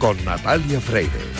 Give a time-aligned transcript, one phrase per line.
[0.00, 1.39] con Natalia Freire.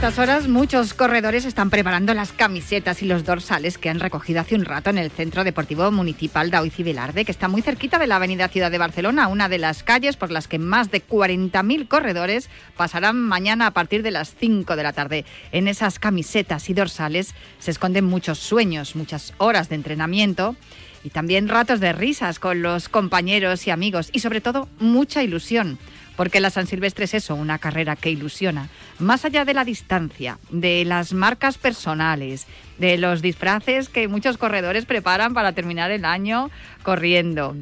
[0.00, 4.54] Estas horas muchos corredores están preparando las camisetas y los dorsales que han recogido hace
[4.54, 8.16] un rato en el Centro Deportivo Municipal Daoiz y que está muy cerquita de la
[8.16, 12.48] Avenida Ciudad de Barcelona, una de las calles por las que más de 40.000 corredores
[12.78, 15.26] pasarán mañana a partir de las 5 de la tarde.
[15.52, 20.56] En esas camisetas y dorsales se esconden muchos sueños, muchas horas de entrenamiento
[21.04, 25.78] y también ratos de risas con los compañeros y amigos y sobre todo mucha ilusión
[26.20, 28.68] porque la San Silvestre es eso, una carrera que ilusiona.
[28.98, 34.84] Más allá de la distancia, de las marcas personales, de los disfraces que muchos corredores
[34.84, 36.50] preparan para terminar el año
[36.82, 37.56] corriendo.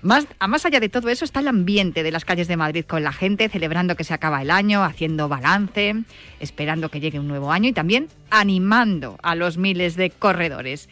[0.00, 3.02] Más, más allá de todo eso está el ambiente de las calles de Madrid con
[3.02, 5.96] la gente celebrando que se acaba el año, haciendo balance,
[6.38, 10.88] esperando que llegue un nuevo año y también animando a los miles de corredores.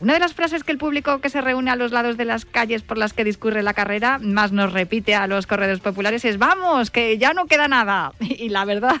[0.00, 2.46] Una de las frases que el público que se reúne a los lados de las
[2.46, 6.38] calles por las que discurre la carrera más nos repite a los corredores populares es
[6.38, 8.12] vamos, que ya no queda nada.
[8.20, 8.96] Y la verdad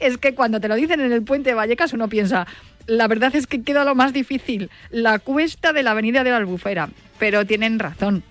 [0.00, 2.48] es que cuando te lo dicen en el puente de Vallecas uno piensa,
[2.86, 6.38] la verdad es que queda lo más difícil, la cuesta de la avenida de la
[6.38, 6.88] Albufera.
[7.20, 8.24] Pero tienen razón.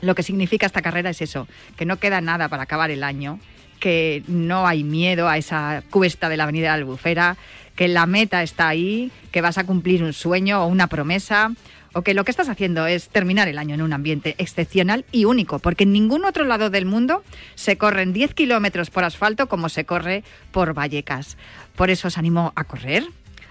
[0.00, 3.40] Lo que significa esta carrera es eso, que no queda nada para acabar el año,
[3.80, 7.36] que no hay miedo a esa cuesta de la avenida de la Albufera,
[7.78, 11.52] que la meta está ahí, que vas a cumplir un sueño o una promesa,
[11.92, 15.26] o que lo que estás haciendo es terminar el año en un ambiente excepcional y
[15.26, 17.22] único, porque en ningún otro lado del mundo
[17.54, 21.36] se corren 10 kilómetros por asfalto como se corre por Vallecas.
[21.76, 23.06] Por eso os animo a correr,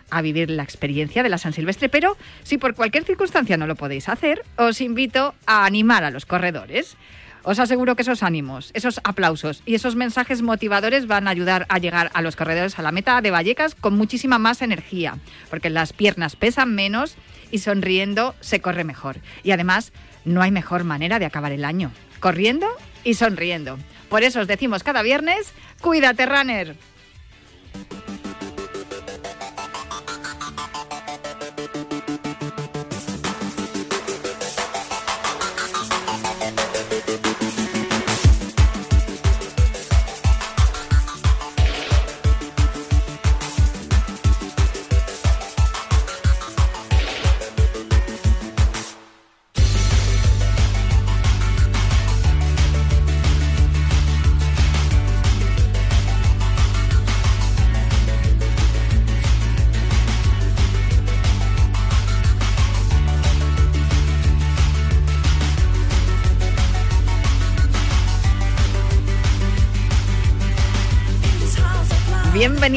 [0.09, 3.75] a vivir la experiencia de la San Silvestre, pero si por cualquier circunstancia no lo
[3.77, 6.97] podéis hacer, os invito a animar a los corredores.
[7.47, 11.77] Os aseguro que esos ánimos, esos aplausos y esos mensajes motivadores van a ayudar a
[11.77, 15.17] llegar a los corredores a la meta de Vallecas con muchísima más energía,
[15.49, 17.15] porque las piernas pesan menos
[17.49, 19.21] y sonriendo se corre mejor.
[19.43, 19.93] Y además,
[20.25, 22.67] no hay mejor manera de acabar el año, corriendo
[23.05, 23.77] y sonriendo.
[24.09, 26.75] Por eso os decimos cada viernes, cuídate, runner.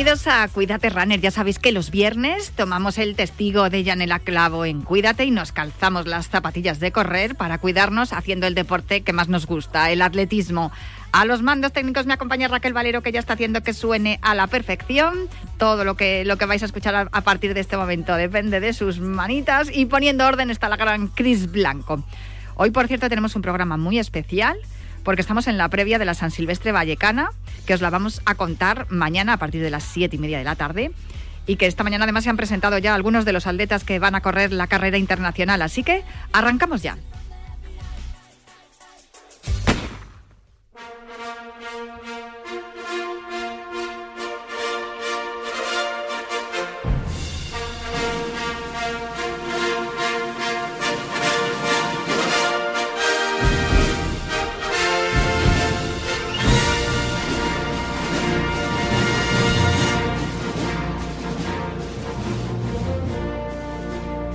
[0.01, 1.21] Bienvenidos a Cuídate Runner.
[1.21, 5.53] Ya sabéis que los viernes tomamos el testigo de Yanela Clavo en Cuídate y nos
[5.53, 10.01] calzamos las zapatillas de correr para cuidarnos haciendo el deporte que más nos gusta, el
[10.01, 10.73] atletismo.
[11.13, 14.35] A los mandos técnicos me acompaña Raquel Valero, que ya está haciendo que suene a
[14.35, 15.29] la perfección.
[15.59, 18.59] Todo lo que, lo que vais a escuchar a, a partir de este momento depende
[18.59, 19.69] de sus manitas.
[19.71, 22.03] Y poniendo orden está la gran Cris Blanco.
[22.55, 24.57] Hoy, por cierto, tenemos un programa muy especial
[25.03, 27.31] porque estamos en la previa de la San Silvestre Vallecana,
[27.67, 30.45] que os la vamos a contar mañana a partir de las siete y media de
[30.45, 30.93] la tarde.
[31.47, 34.15] Y que esta mañana además se han presentado ya algunos de los atletas que van
[34.15, 35.63] a correr la carrera internacional.
[35.63, 36.97] Así que arrancamos ya.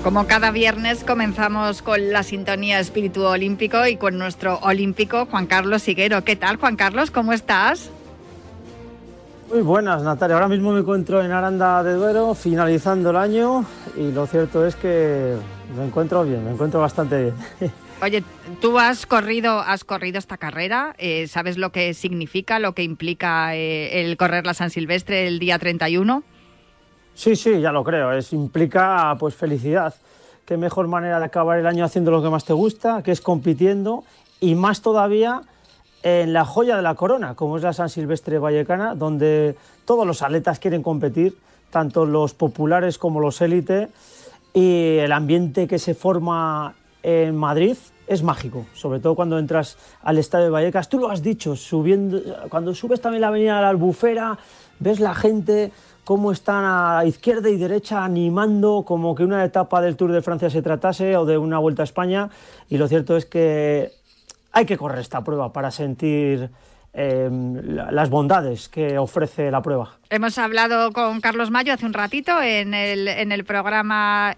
[0.05, 5.81] Como cada viernes comenzamos con la sintonía espíritu olímpico y con nuestro olímpico Juan Carlos
[5.81, 6.23] Siguero.
[6.23, 7.09] ¿Qué tal Juan Carlos?
[7.09, 7.89] ¿Cómo estás?
[9.51, 10.35] Muy buenas, Natalia.
[10.35, 13.65] Ahora mismo me encuentro en Aranda de Duero, finalizando el año
[13.97, 15.37] y lo cierto es que
[15.75, 17.71] me encuentro bien, me encuentro bastante bien.
[18.03, 18.23] Oye,
[18.61, 23.55] tú has corrido, has corrido esta carrera, eh, ¿sabes lo que significa, lo que implica
[23.55, 26.21] eh, el correr la San Silvestre el día 31?
[27.15, 28.11] Sí, sí, ya lo creo.
[28.11, 29.95] Es, implica pues felicidad.
[30.45, 33.21] Qué mejor manera de acabar el año haciendo lo que más te gusta, que es
[33.21, 34.03] compitiendo
[34.39, 35.41] y más todavía
[36.03, 40.21] en la joya de la corona, como es la San Silvestre Vallecana, donde todos los
[40.21, 41.35] atletas quieren competir,
[41.71, 43.89] tanto los populares como los élite,
[44.53, 47.75] y el ambiente que se forma en Madrid
[48.07, 50.89] es mágico, sobre todo cuando entras al estadio de Vallecas.
[50.89, 54.37] Tú lo has dicho, subiendo, cuando subes también la avenida de la Albufera,
[54.79, 55.71] ves la gente
[56.05, 60.49] cómo están a izquierda y derecha animando como que una etapa del Tour de Francia
[60.49, 62.29] se tratase o de una Vuelta a España.
[62.69, 63.91] Y lo cierto es que
[64.53, 66.49] hay que correr esta prueba para sentir
[66.97, 69.97] Em, las bondades que ofrece la prueba.
[70.09, 74.33] Hemos hablado con Carlos Mayo hace un ratito en el, en el programa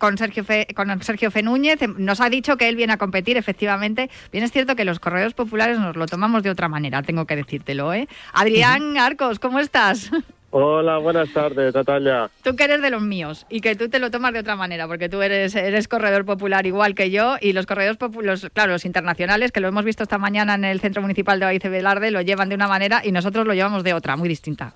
[0.00, 0.44] con, Sergio
[0.74, 1.78] con Sergio Fenúñez.
[1.98, 4.10] Nos ha dicho que él viene a competir, efectivamente.
[4.32, 7.36] Bien es cierto que los corredores populares nos lo tomamos de otra manera, tengo que
[7.36, 7.94] decírtelo.
[7.94, 8.08] ¿eh?
[8.32, 10.10] Adrián Arcos, ¿cómo estás?
[10.58, 12.30] Hola, buenas tardes, Natalia.
[12.42, 14.88] Tú que eres de los míos y que tú te lo tomas de otra manera,
[14.88, 18.86] porque tú eres, eres corredor popular igual que yo y los corredores populares, claro, los
[18.86, 22.22] internacionales, que lo hemos visto esta mañana en el Centro Municipal de Baice Velarde, lo
[22.22, 24.72] llevan de una manera y nosotros lo llevamos de otra, muy distinta.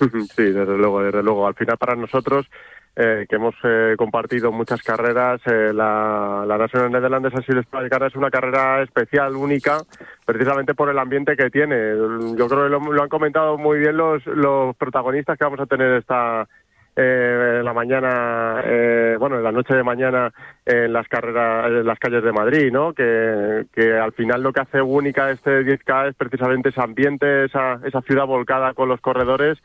[0.34, 1.46] Sí, desde luego, desde luego.
[1.46, 2.46] Al final para nosotros
[3.00, 5.40] eh, que hemos eh, compartido muchas carreras.
[5.46, 9.78] Eh, la, la Nacional Neerlandesa Silvestre es una carrera especial, única,
[10.24, 11.76] precisamente por el ambiente que tiene.
[12.36, 15.92] Yo creo que lo, han comentado muy bien los, los protagonistas que vamos a tener
[15.92, 16.48] esta,
[16.96, 20.32] eh, la mañana, eh, bueno, en la noche de mañana
[20.66, 22.94] en las carreras, en las calles de Madrid, ¿no?
[22.94, 27.78] Que, que al final lo que hace única este 10K es precisamente ese ambiente, esa,
[27.84, 29.56] esa ciudad volcada con los corredores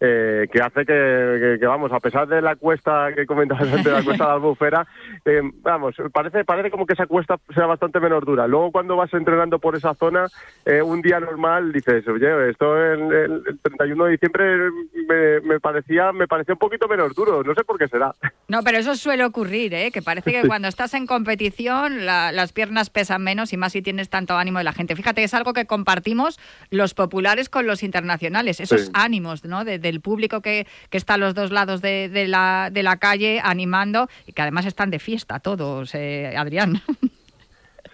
[0.00, 4.26] eh, que hace que, vamos, a pesar de la cuesta que comentabas antes, la cuesta
[4.26, 4.86] de Albufera,
[5.24, 8.46] eh, vamos, parece, parece como que esa cuesta sea bastante menos dura.
[8.46, 10.26] Luego cuando vas entrenando por esa zona,
[10.64, 14.70] eh, un día normal dices, oye, esto el, el 31 de diciembre
[15.08, 18.14] me, me, parecía me parecía un poquito menos duro, no sé por qué será.
[18.48, 19.90] No, pero eso suele ocurrir, ¿eh?
[19.90, 24.08] que parece que cuando estás en competición las piernas pesan menos y más si tienes
[24.08, 24.94] tanto ánimo de la gente.
[24.94, 26.38] Fíjate, es algo que compartimos
[26.70, 29.64] los populares con los internacionales, esos ánimos, ¿no?
[29.64, 32.96] De, del público que, que está a los dos lados de, de, la, de la
[32.96, 36.82] calle animando y que además están de fiesta todos, eh, Adrián.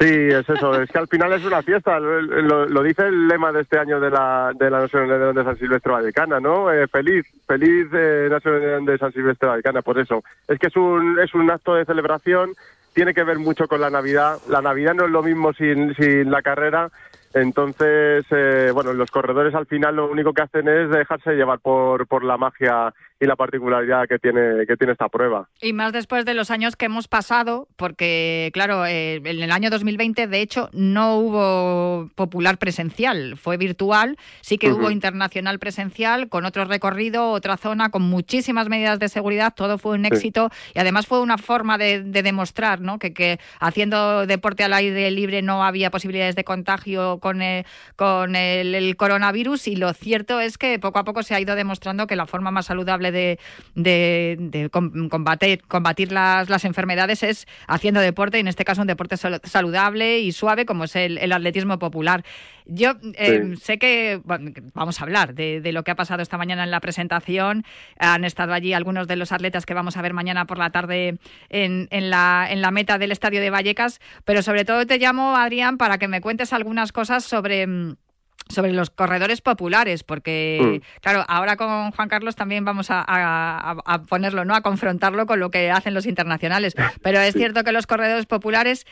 [0.00, 3.60] Sí, es eso, es que al final es una fiesta, lo, dice el lema de
[3.60, 6.72] este año de la, de la Nacional de San Silvestre Vallecana, ¿no?
[6.72, 10.24] Eh, feliz, feliz eh, de San Silvestre Vallecana, por eso.
[10.48, 12.54] Es que es un, es un acto de celebración,
[12.94, 16.32] tiene que ver mucho con la Navidad, la Navidad no es lo mismo sin, sin
[16.32, 16.90] la carrera,
[17.34, 22.06] entonces, eh, bueno, los corredores al final lo único que hacen es dejarse llevar por,
[22.06, 25.48] por la magia y la particularidad que tiene, que tiene esta prueba.
[25.60, 29.70] Y más después de los años que hemos pasado, porque claro, eh, en el año
[29.70, 36.44] 2020 de hecho no hubo popular presencial, fue virtual, sí que hubo internacional presencial con
[36.44, 40.50] otro recorrido, otra zona, con muchísimas medidas de seguridad, todo fue un éxito.
[40.74, 42.98] Y además fue una forma de, demostrar ¿no?
[42.98, 48.34] que, que haciendo deporte al aire libre no había posibilidades de contagio con, el, con
[48.34, 49.68] el coronavirus.
[49.68, 52.50] Y lo cierto es que poco a poco se ha ido demostrando que la forma
[52.50, 53.38] más saludable de,
[53.74, 59.16] de, combatir, combatir las, las, enfermedades es haciendo deporte, y en este caso un deporte
[59.16, 62.24] saludable y suave como es el, atletismo popular.
[62.64, 64.20] Yo eh, sé que
[64.74, 67.64] vamos a hablar de, de, lo que ha pasado esta mañana en la presentación.
[67.98, 71.18] Han estado allí algunos de los atletas que vamos a ver mañana por la tarde
[71.48, 75.36] en, en, la, en la meta del estadio de Vallecas, pero sobre todo te llamo,
[75.36, 77.96] Adrián, para que me cuentes algunas cosas sobre mm,
[78.48, 81.00] sobre los corredores populares, porque, mm.
[81.00, 83.76] claro, ahora con Juan Carlos también vamos a,
[84.08, 84.54] ponerlo, ¿no?
[84.54, 86.74] A confrontarlo con lo que hacen los internacionales.
[87.02, 88.86] Pero es cierto que los corredores populares,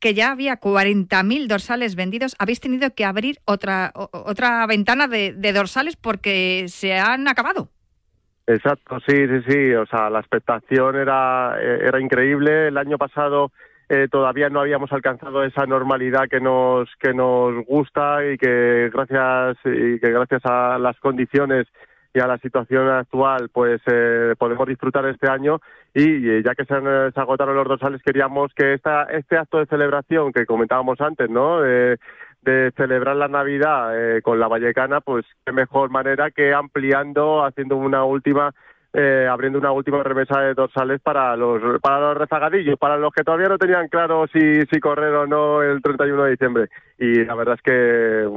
[0.00, 5.52] que ya había 40.000 dorsales vendidos, habéis tenido que abrir otra, otra ventana de, de
[5.52, 7.68] dorsales porque se han acabado.
[8.46, 9.74] Exacto, sí, sí, sí.
[9.74, 12.68] O sea, la expectación era, era increíble.
[12.68, 13.52] El año pasado
[13.94, 19.58] eh, todavía no habíamos alcanzado esa normalidad que nos que nos gusta y que gracias
[19.66, 21.66] y que gracias a las condiciones
[22.14, 25.60] y a la situación actual pues eh, podemos disfrutar este año.
[25.92, 29.58] Y eh, ya que se, han, se, agotaron los dorsales queríamos que esta, este acto
[29.58, 31.98] de celebración que comentábamos antes no de
[32.78, 38.54] celebrar la Navidad con la Vallecana pues qué mejor manera que ampliando haciendo una última
[38.94, 43.24] eh, abriendo una última remesa de dorsales para los para los rezagadillos, para los que
[43.24, 46.68] todavía no tenían claro si, si correr o no el 31 de diciembre.
[46.98, 48.28] Y la verdad es que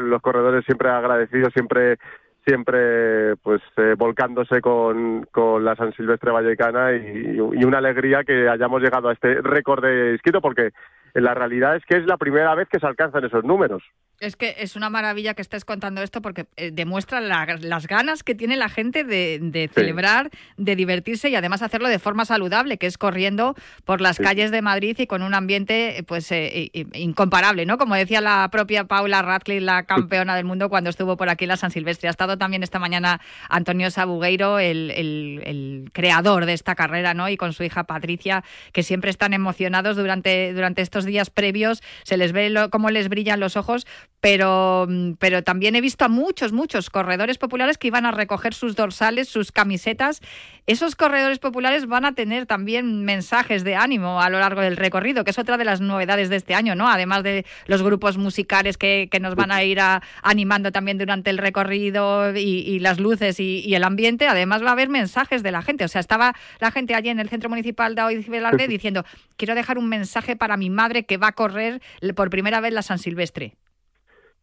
[0.00, 1.98] los corredores siempre agradecidos, siempre
[2.44, 8.48] siempre pues eh, volcándose con, con la San Silvestre Vallecana y, y, una alegría que
[8.48, 10.70] hayamos llegado a este récord de inscrito porque
[11.14, 13.82] la realidad es que es la primera vez que se alcanzan esos números.
[14.22, 18.36] Es que es una maravilla que estés contando esto porque eh, demuestra las ganas que
[18.36, 22.98] tiene la gente de, celebrar, de divertirse y además hacerlo de forma saludable, que es
[22.98, 27.78] corriendo por las calles de Madrid y con un ambiente pues eh, incomparable, ¿no?
[27.78, 31.48] Como decía la propia Paula Radcliffe, la campeona del mundo cuando estuvo por aquí en
[31.48, 32.06] la San Silvestre.
[32.06, 37.28] Ha estado también esta mañana Antonio Sabugueiro, el, el, creador de esta carrera, ¿no?
[37.28, 41.82] Y con su hija Patricia, que siempre están emocionados durante, durante estos días previos.
[42.04, 43.84] Se les ve cómo les brillan los ojos
[44.22, 48.54] pero, mm, pero también he visto a muchos, muchos corredores populares que iban a recoger
[48.54, 50.22] sus dorsales, sus camisetas.
[50.68, 55.24] Esos corredores populares van a tener también mensajes de ánimo a lo largo del recorrido,
[55.24, 56.88] que es otra de las novedades de este año, ¿no?
[56.88, 59.80] Además de los grupos musicales que, nos van a ir
[60.22, 64.88] animando también durante el recorrido y, las luces y, el ambiente, además va a haber
[64.88, 65.84] mensajes de la gente.
[65.84, 69.04] O sea, estaba la gente allí en el centro municipal de Velarde diciendo,
[69.36, 71.82] quiero dejar un mensaje para mi madre que va a correr
[72.14, 73.56] por primera vez la San Silvestre.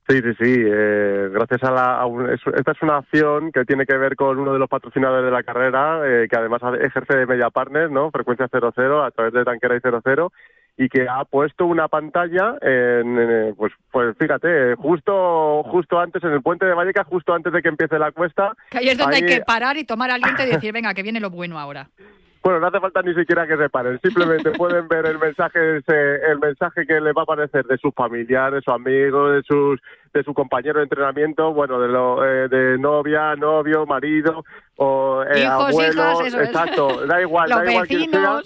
[0.10, 0.56] Sí, sí, sí.
[0.58, 2.04] Eh, gracias a la.
[2.58, 5.44] esta es una acción que tiene que ver con uno de los patrocinadores de la
[5.44, 8.10] carrera, eh, que además ejerce de media partner, ¿no?
[8.10, 10.34] Frecuencia 00 a través de Tanquera y 00
[10.78, 16.42] y que ha puesto una pantalla en, pues pues fíjate justo justo antes en el
[16.42, 19.26] puente de Vallecas justo antes de que empiece la cuesta que ahí es donde hay
[19.26, 21.90] que parar y tomar aliento y decir venga que viene lo bueno ahora
[22.42, 26.40] bueno, no hace falta ni siquiera que se paren, simplemente pueden ver el mensaje, el
[26.40, 29.82] mensaje que les va a aparecer de sus familiares, de sus amigos, de sus
[30.14, 34.44] de su compañero de entrenamiento, bueno, de, lo, eh, de novia, novio, marido
[34.82, 38.40] o eh, abuelo, exacto, da igual, da igual quién sea,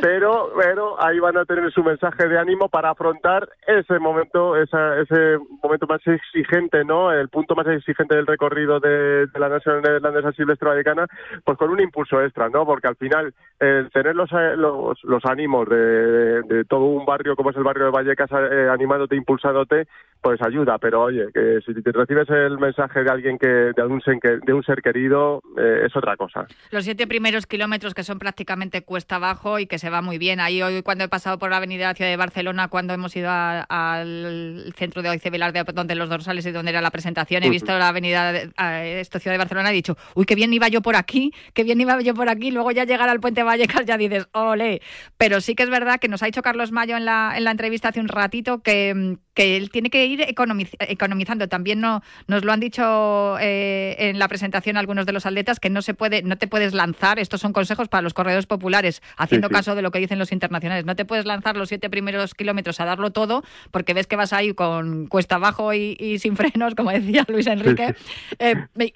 [0.00, 4.98] pero, pero ahí van a tener su mensaje de ánimo para afrontar ese momento, esa,
[4.98, 7.12] ese momento más exigente, ¿no?
[7.12, 11.06] El punto más exigente del recorrido de, la Nacional Neerlandesa Silvestre Vallecana,
[11.44, 12.64] pues con un impulso extra, ¿no?
[12.64, 17.50] Porque al final el tener los, los, los ánimos de, de, todo un barrio como
[17.50, 19.86] es el barrio de Vallecas eh, animándote, impulsándote,
[20.26, 24.00] pues ayuda, pero oye, que si te recibes el mensaje de alguien que de un
[24.00, 26.48] ser, de un ser querido eh, es otra cosa.
[26.72, 30.40] Los siete primeros kilómetros que son prácticamente cuesta abajo y que se va muy bien.
[30.40, 33.14] Ahí hoy cuando he pasado por la avenida de la ciudad de Barcelona, cuando hemos
[33.14, 37.44] ido al centro de Oice Velar, de donde los dorsales y donde era la presentación,
[37.44, 40.52] he visto la avenida de, esta ciudad de Barcelona y he dicho, uy, qué bien
[40.52, 42.50] iba yo por aquí, qué bien iba yo por aquí.
[42.50, 44.82] Luego ya llegar al puente Vallecas ya dices, ole.
[45.18, 47.52] Pero sí que es verdad que nos ha dicho Carlos Mayo en la, en la
[47.52, 51.46] entrevista hace un ratito que, que él tiene que ir economizando.
[51.46, 55.68] También no, nos lo han dicho eh, en la presentación algunos de los atletas que
[55.68, 57.18] no se puede, no te puedes lanzar.
[57.18, 60.86] Estos son consejos para los corredores populares, haciendo caso de lo que dicen los internacionales.
[60.86, 64.32] No te puedes lanzar los siete primeros kilómetros a darlo todo porque ves que vas
[64.32, 67.94] ahí con cuesta abajo y, sin frenos, como decía Luis Enrique.
[68.38, 68.54] Eh,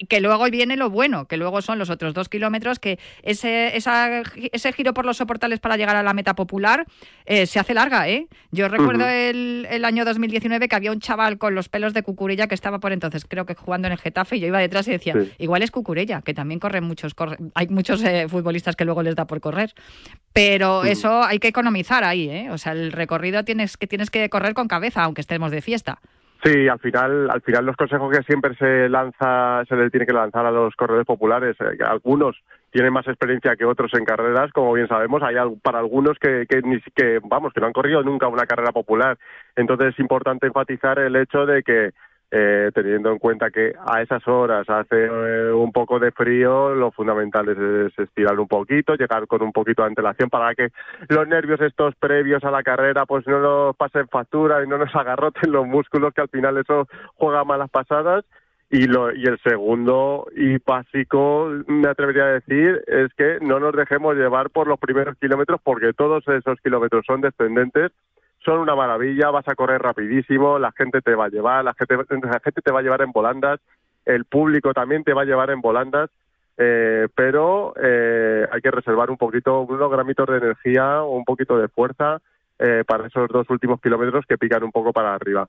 [0.09, 4.73] que luego viene lo bueno, que luego son los otros dos kilómetros que ese, ese
[4.73, 6.87] giro por los soportales para llegar a la meta popular
[7.27, 8.25] eh, se hace larga, ¿eh?
[8.49, 12.03] Yo recuerdo el, el año 2000 2019 que había un chaval con los pelos de
[12.03, 14.87] Cucurella que estaba por entonces, creo que jugando en el Getafe, y yo iba detrás
[14.87, 17.13] y decía, igual es Cucurella, que también corren muchos,
[17.53, 19.73] hay muchos eh, futbolistas que luego les da por correr.
[20.33, 22.49] Pero eso hay que economizar ahí, ¿eh?
[22.51, 25.99] O sea, el recorrido tienes que, tienes que correr con cabeza, aunque estemos de fiesta.
[26.43, 30.13] Sí, al final, al final los consejos que siempre se lanza, se le tiene que
[30.13, 32.37] lanzar a los corredores populares, eh, algunos
[32.71, 36.61] tienen más experiencia que otros en carreras, como bien sabemos, hay para algunos que, que,
[36.95, 39.17] que, vamos, que no han corrido nunca una carrera popular.
[39.55, 41.91] Entonces es importante enfatizar el hecho de que
[42.33, 46.91] eh, teniendo en cuenta que a esas horas hace eh, un poco de frío, lo
[46.91, 50.69] fundamental es, estirar un poquito, llegar con un poquito de antelación para que
[51.09, 54.95] los nervios estos previos a la carrera pues no nos pasen factura y no nos
[54.95, 58.23] agarroten los músculos, que al final eso juega malas pasadas.
[58.73, 63.75] Y, lo, y el segundo y básico, me atrevería a decir, es que no nos
[63.75, 67.91] dejemos llevar por los primeros kilómetros porque todos esos kilómetros son descendentes
[68.43, 71.95] son una maravilla, vas a correr rapidísimo, la gente te va a llevar, la gente,
[71.95, 73.59] la gente te va a llevar en volandas,
[74.05, 76.09] el público también te va a llevar en volandas,
[76.57, 81.67] eh, pero eh, hay que reservar un poquito, unos gramitos de energía un poquito de
[81.67, 82.19] fuerza
[82.57, 85.47] eh, para esos dos últimos kilómetros que pican un poco para arriba.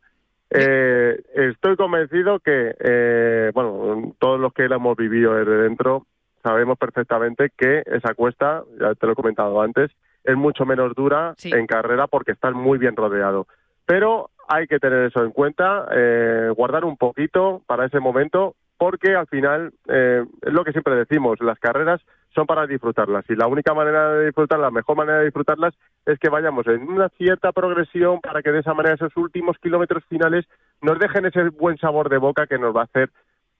[0.54, 6.06] Estoy convencido que, bueno, todos los que la hemos vivido desde dentro
[6.42, 9.90] sabemos perfectamente que esa cuesta, ya te lo he comentado antes,
[10.24, 13.46] es mucho menos dura en carrera porque están muy bien rodeado.
[13.86, 19.14] Pero hay que tener eso en cuenta, eh, guardar un poquito para ese momento, porque
[19.14, 22.00] al final eh, es lo que siempre decimos, las carreras
[22.34, 23.24] son para disfrutarlas.
[23.28, 25.74] Y la única manera de disfrutarlas, la mejor manera de disfrutarlas
[26.06, 30.04] es que vayamos en una cierta progresión para que de esa manera esos últimos kilómetros
[30.08, 30.46] finales
[30.80, 33.10] nos dejen ese buen sabor de boca que nos va a hacer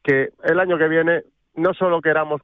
[0.02, 1.22] que el año que viene
[1.54, 2.40] no solo queramos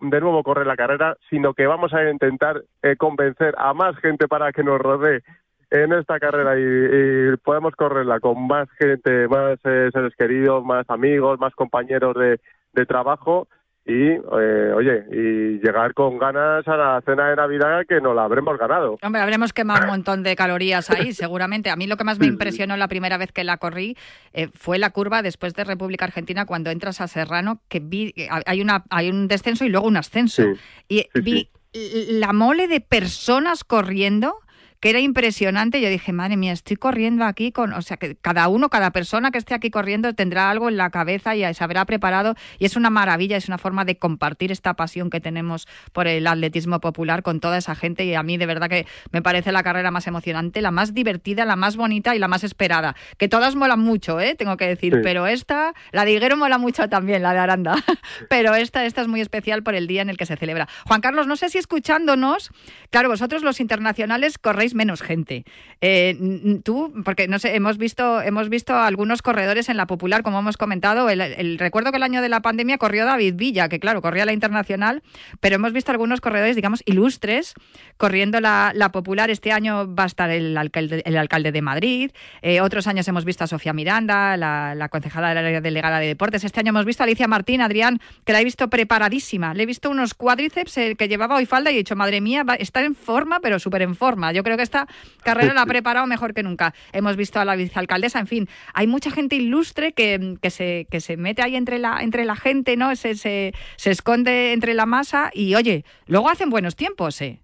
[0.00, 4.28] de nuevo correr la carrera, sino que vamos a intentar eh, convencer a más gente
[4.28, 5.22] para que nos rodee
[5.70, 11.40] en esta carrera y, podamos correrla con más gente, más eh, seres queridos, más amigos,
[11.40, 13.48] más compañeros de trabajo
[13.86, 18.24] y, eh, oye, y llegar con ganas a la cena de Navidad que no la
[18.24, 18.98] habremos ganado.
[19.00, 21.70] Hombre, habremos quemado un montón de calorías ahí, seguramente.
[21.70, 23.96] A mí lo que más me impresionó la primera vez que la corrí
[24.32, 28.28] eh, fue la curva después de República Argentina cuando entras a Serrano, que vi, eh,
[28.44, 30.42] hay, una, hay un descenso y luego un ascenso.
[30.88, 34.38] y vi la mole de personas corriendo
[34.80, 35.80] que era impresionante.
[35.80, 39.30] Yo dije, madre mía, estoy corriendo aquí con, o sea, que cada uno, cada persona
[39.30, 42.76] que esté aquí corriendo tendrá algo en la cabeza y se habrá preparado y es
[42.76, 47.22] una maravilla, es una forma de compartir esta pasión que tenemos por el atletismo popular
[47.22, 50.06] con toda esa gente y a mí de verdad que me parece la carrera más
[50.06, 52.96] emocionante, la más divertida, la más bonita y la más esperada.
[53.18, 54.34] Que todas molan mucho, ¿eh?
[54.34, 57.76] tengo que decir, pero esta, la de Higuero mola mucho también, la de Aranda,
[58.28, 60.68] pero esta, esta es muy especial por el día en el que se celebra.
[60.86, 62.50] Juan Carlos, no sé si escuchándonos,
[62.90, 65.44] claro, vosotros los internacionales corréis menos gente.
[65.80, 70.38] Eh, tú, porque no sé, hemos visto, hemos visto algunos corredores en la popular, como
[70.38, 74.02] hemos comentado, el, recuerdo que el año de la pandemia corrió David Villa, que claro,
[74.02, 75.02] corría la internacional,
[75.40, 77.54] pero hemos visto algunos corredores, digamos, ilustres,
[77.96, 79.30] corriendo la, popular.
[79.30, 82.10] Este año va a estar el alcalde, el alcalde de Madrid,
[82.42, 86.06] eh, otros años hemos visto a Sofía Miranda, la, la concejala de la delegada de
[86.06, 86.44] deportes.
[86.44, 89.54] Este año hemos visto a Alicia Martín, Adrián, que la he visto preparadísima.
[89.54, 92.44] Le he visto unos cuádriceps eh, que llevaba hoy falda y he dicho, madre mía,
[92.58, 94.32] está en forma, pero súper en forma.
[94.32, 94.86] Yo creo que esta
[95.22, 96.74] carrera la ha preparado mejor que nunca.
[96.92, 101.00] Hemos visto a la vicealcaldesa, en fin, hay mucha gente ilustre que, que, se, que
[101.00, 102.94] se mete ahí entre la, entre la gente, ¿no?
[102.96, 107.40] Se, se, se esconde entre la masa y, oye, luego hacen buenos tiempos, ¿eh?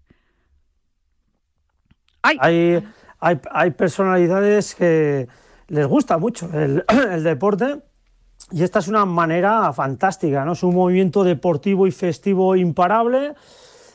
[2.23, 2.39] Hay,
[3.19, 5.27] hay, hay personalidades que
[5.69, 7.83] les gusta mucho el, el deporte
[8.51, 10.53] y esta es una manera fantástica, ¿no?
[10.53, 13.35] Es un movimiento deportivo y festivo imparable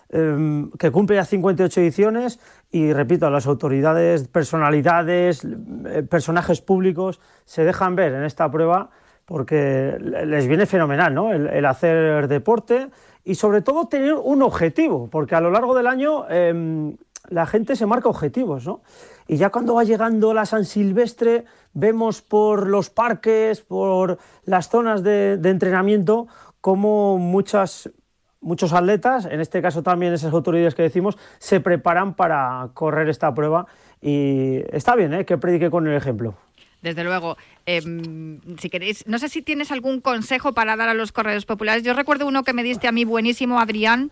[0.09, 2.39] em, que cumple ya 58 ediciones
[2.71, 8.89] y repito, las autoridades, personalidades, eh, personajes públicos se dejan ver en esta prueba
[9.25, 11.33] porque les viene fenomenal, ¿no?
[11.33, 12.89] El, hacer deporte
[13.25, 16.95] y sobre todo tener un objetivo, porque a lo largo del año em,
[17.27, 18.81] la gente se marca objetivos, ¿no?
[19.27, 21.43] Y ya cuando va llegando la San Silvestre,
[21.73, 26.27] vemos por los parques, por las zonas de, entrenamiento,
[26.61, 27.89] como muchas,
[28.41, 33.33] muchos atletas, en este caso también esas autoridades que decimos, se preparan para correr esta
[33.33, 33.67] prueba.
[34.01, 35.25] Y está bien ¿eh?
[35.25, 36.35] que predique con el ejemplo.
[36.81, 37.37] Desde luego.
[37.65, 41.83] Em, si queréis, no sé si tienes algún consejo para dar a los corredores populares.
[41.83, 44.11] Yo recuerdo uno que me diste a mí buenísimo, Adrián,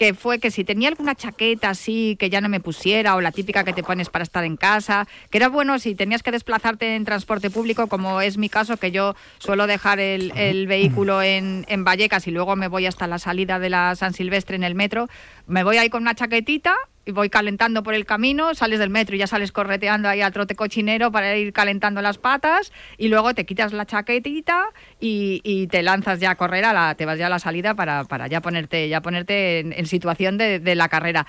[0.00, 3.32] que fue que si tenía alguna chaqueta así que ya no me pusiera o la
[3.32, 6.96] típica que te pones para estar en casa, que era bueno si tenías que desplazarte
[6.96, 11.66] en transporte público, como es mi caso, que yo suelo dejar el, el vehículo en,
[11.68, 14.74] en Vallecas y luego me voy hasta la salida de la San Silvestre en el
[14.74, 15.06] metro,
[15.46, 16.74] me voy ahí con una chaquetita
[17.06, 20.30] y voy calentando por el camino, sales del metro y ya sales correteando ahí a
[20.30, 24.66] trote cochinero para ir calentando las patas y luego te quitas la chaquetita
[25.00, 28.04] y, te lanzas ya a correr, a la, te vas ya a la salida para,
[28.04, 31.26] para ya ponerte, ya ponerte en, situación de, de, la carrera.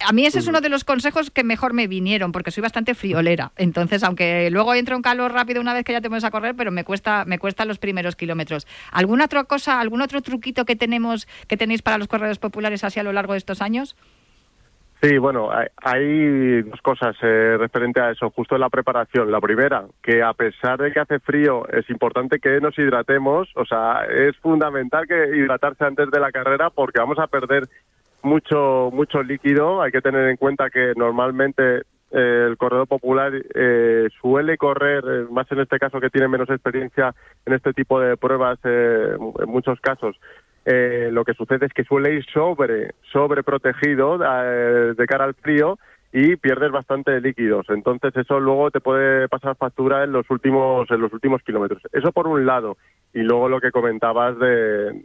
[0.00, 2.94] A mí ese es uno de los consejos que mejor me vinieron porque soy bastante
[2.94, 3.52] friolera.
[3.56, 6.54] Entonces, aunque luego entro en calor rápido una vez que ya te pones a correr,
[6.54, 8.66] pero me cuesta, me cuesta los primeros kilómetros.
[8.90, 13.00] ¿Alguna otra cosa, algún otro truquito que tenemos, que tenéis para los corredores populares así
[13.00, 13.96] a lo largo de estos años?
[15.04, 15.50] Sí, bueno,
[15.82, 19.30] hay, dos cosas eh, referente a eso, justo en la preparación.
[19.30, 23.66] La primera, que a pesar de que hace frío, es importante que nos hidratemos, o
[23.66, 27.64] sea, es fundamental que hidratarse antes de la carrera porque vamos a perder
[28.22, 29.82] mucho mucho líquido.
[29.82, 35.52] Hay que tener en cuenta que normalmente eh, el corredor popular eh, suele correr, más
[35.52, 37.14] en este caso que tiene menos experiencia
[37.44, 40.16] en este tipo de pruebas, en muchos casos,
[40.64, 45.34] eh, lo que sucede es que suele ir sobre, sobre protegido eh, de cara al
[45.34, 45.78] frío
[46.12, 47.66] y pierdes bastante líquidos.
[47.68, 51.82] Entonces eso luego te puede pasar factura en los últimos, en los últimos kilómetros.
[51.92, 52.76] Eso por un lado.
[53.12, 55.04] Y luego lo que comentabas de,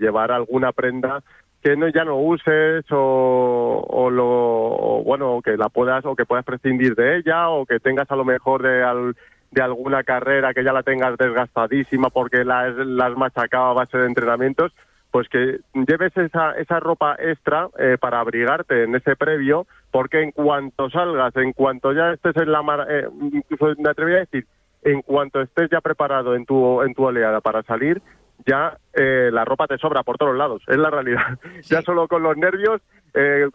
[0.00, 1.22] llevar alguna prenda
[1.62, 6.94] que no, ya no uses o, lo bueno que la puedas o que puedas prescindir
[6.94, 9.14] de ella o que tengas a lo mejor de
[9.50, 13.96] de alguna carrera que ya la tengas desgastadísima porque la, la has machacado a base
[13.96, 14.72] de entrenamientos
[15.16, 20.30] pues que lleves esa, esa ropa extra eh, para abrigarte en ese previo, porque en
[20.30, 24.46] cuanto salgas, en cuanto ya estés en la mar, eh, incluso me atrevería a decir,
[24.82, 28.02] en cuanto estés ya preparado en tu, en tu oleada para salir,
[28.44, 31.38] ya eh, la ropa te sobra por todos lados, es la realidad.
[31.62, 32.82] Ya solo con los nervios,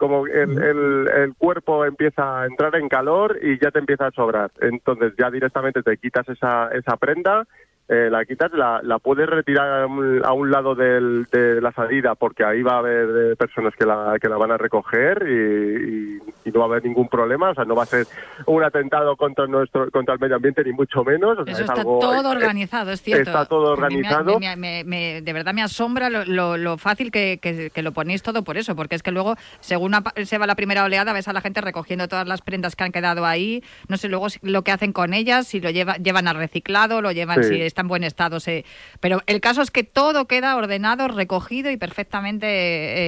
[0.00, 4.10] como el, el, el, cuerpo empieza a entrar en calor y ya te empieza a
[4.10, 4.50] sobrar.
[4.60, 7.46] Entonces ya directamente te quitas esa, esa prenda
[7.92, 12.42] eh, la quitas, la, la puedes retirar a un, lado del, de la salida porque
[12.42, 16.18] ahí va a haber eh, personas que la, que la van a recoger y,
[16.50, 18.06] no va a haber ningún problema, o sea, no va a ser
[18.46, 21.38] un atentado contra nuestro contra el medio ambiente ni mucho menos.
[21.46, 23.30] Eso está todo organizado, es cierto.
[23.30, 24.38] Está todo organizado.
[24.38, 28.94] de verdad me asombra lo, lo, fácil que, que, lo ponéis todo por eso, porque
[28.94, 32.26] es que luego, según se va la primera oleada, ves a la gente recogiendo todas
[32.26, 35.60] las prendas que han quedado ahí, no sé luego lo que hacen con ellas, si
[35.60, 38.40] lo lleva, llevan a reciclado, lo llevan, si está en buen estado.
[38.40, 38.64] Se...
[39.00, 42.46] Pero el caso es que todo queda ordenado, recogido y perfectamente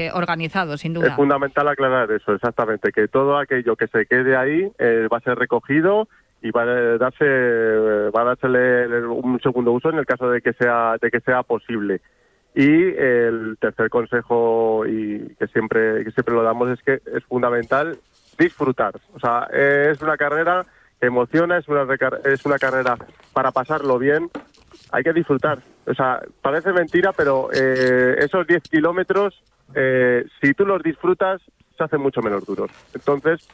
[0.06, 1.08] eh, organizado, sin duda.
[1.08, 5.20] Es fundamental aclarar eso, exactamente, que todo aquello que se quede ahí eh, va a
[5.20, 6.08] ser recogido
[6.44, 10.96] y va a darse va a un segundo uso en el caso de que sea
[11.00, 12.02] de que sea posible
[12.54, 17.96] y el tercer consejo y que siempre que siempre lo damos es que es fundamental
[18.38, 20.66] disfrutar o sea es una carrera
[21.00, 21.86] que emociona es una
[22.24, 22.98] es una carrera
[23.32, 24.28] para pasarlo bien
[24.90, 29.42] hay que disfrutar o sea parece mentira pero eh, esos 10 kilómetros
[29.74, 31.40] eh, si tú los disfrutas
[31.76, 33.46] se hacen mucho menos duros entonces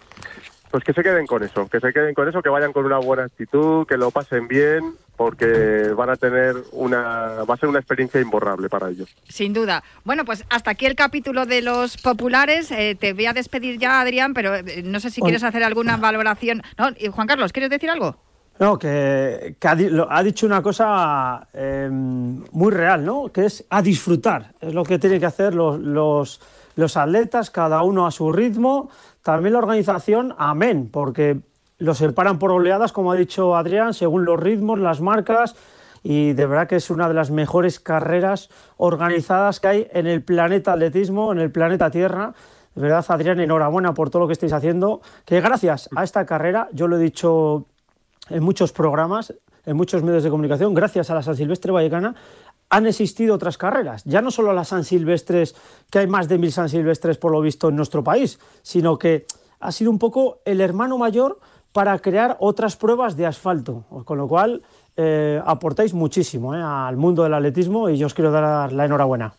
[0.70, 2.98] pues que se queden con eso, que se queden con eso, que vayan con una
[2.98, 7.80] buena actitud, que lo pasen bien, porque van a tener una, va a ser una
[7.80, 9.14] experiencia imborrable para ellos.
[9.28, 9.82] Sin duda.
[10.04, 12.70] Bueno, pues hasta aquí el capítulo de los populares.
[12.70, 15.96] Eh, te voy a despedir ya, Adrián, pero eh, no sé si quieres hacer alguna
[15.96, 16.62] valoración.
[16.78, 18.16] No, Juan Carlos, ¿quieres decir algo?
[18.60, 23.32] No, que, ha, dicho una cosa em, muy real, ¿no?
[23.32, 24.52] Que es a disfrutar.
[24.60, 26.40] Es lo que tienen que hacer los, los,
[26.76, 28.90] los atletas, cada uno a su ritmo
[29.22, 31.40] también la organización, amén, porque
[31.78, 35.56] lo separan por oleadas, como ha dicho Adrián, según los ritmos, las marcas,
[36.02, 40.22] y de verdad que es una de las mejores carreras organizadas que hay en el
[40.22, 42.32] planeta atletismo, en el planeta Tierra.
[42.74, 46.68] De verdad, Adrián, enhorabuena por todo lo que estáis haciendo, que gracias a esta carrera,
[46.72, 47.66] yo lo he dicho
[48.30, 49.34] en muchos programas,
[49.66, 52.14] en muchos medios de comunicación, gracias a la San Silvestre Vallecana,
[52.70, 55.56] han existido otras carreras, ya no solo las San Silvestres,
[55.90, 59.26] que hay más de mil San Silvestres por lo visto en nuestro país, sino que
[59.58, 61.40] ha sido un poco el hermano mayor
[61.72, 64.62] para crear otras pruebas de asfalto, con lo cual
[64.96, 69.34] eh, aportáis muchísimo eh, al mundo del atletismo y yo os quiero dar la enhorabuena.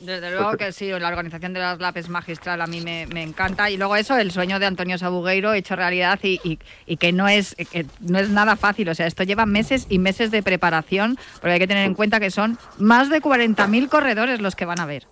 [0.00, 3.70] Desde luego que sí, la organización de las LAPES magistral a mí me, encanta.
[3.70, 6.58] Y luego eso, el sueño de Antonio Sabugueiro hecho realidad y,
[6.96, 7.56] que, no es,
[8.00, 8.88] no es nada fácil.
[8.88, 12.20] O sea, esto lleva meses y meses de preparación, porque hay que tener en cuenta
[12.20, 15.06] que son más de 40.000 corredores los que van a ver.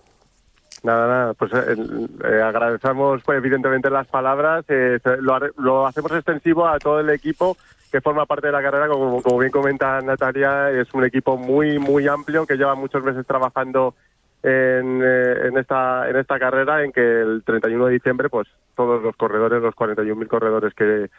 [0.83, 1.75] Nada, nada, pues eh,
[2.23, 4.99] eh, agradecemos pues, evidentemente las palabras, eh,
[5.57, 7.57] lo, hacemos extensivo a todo el equipo
[7.91, 11.79] que forma parte de la carrera, como, como bien comenta Natalia, es un equipo muy,
[11.79, 13.95] muy amplio que lleva muchos meses trabajando
[14.43, 19.03] en, eh, en, esta, en esta carrera en que el 31 de diciembre pues todos
[19.03, 21.09] los corredores, los 41.000 corredores que,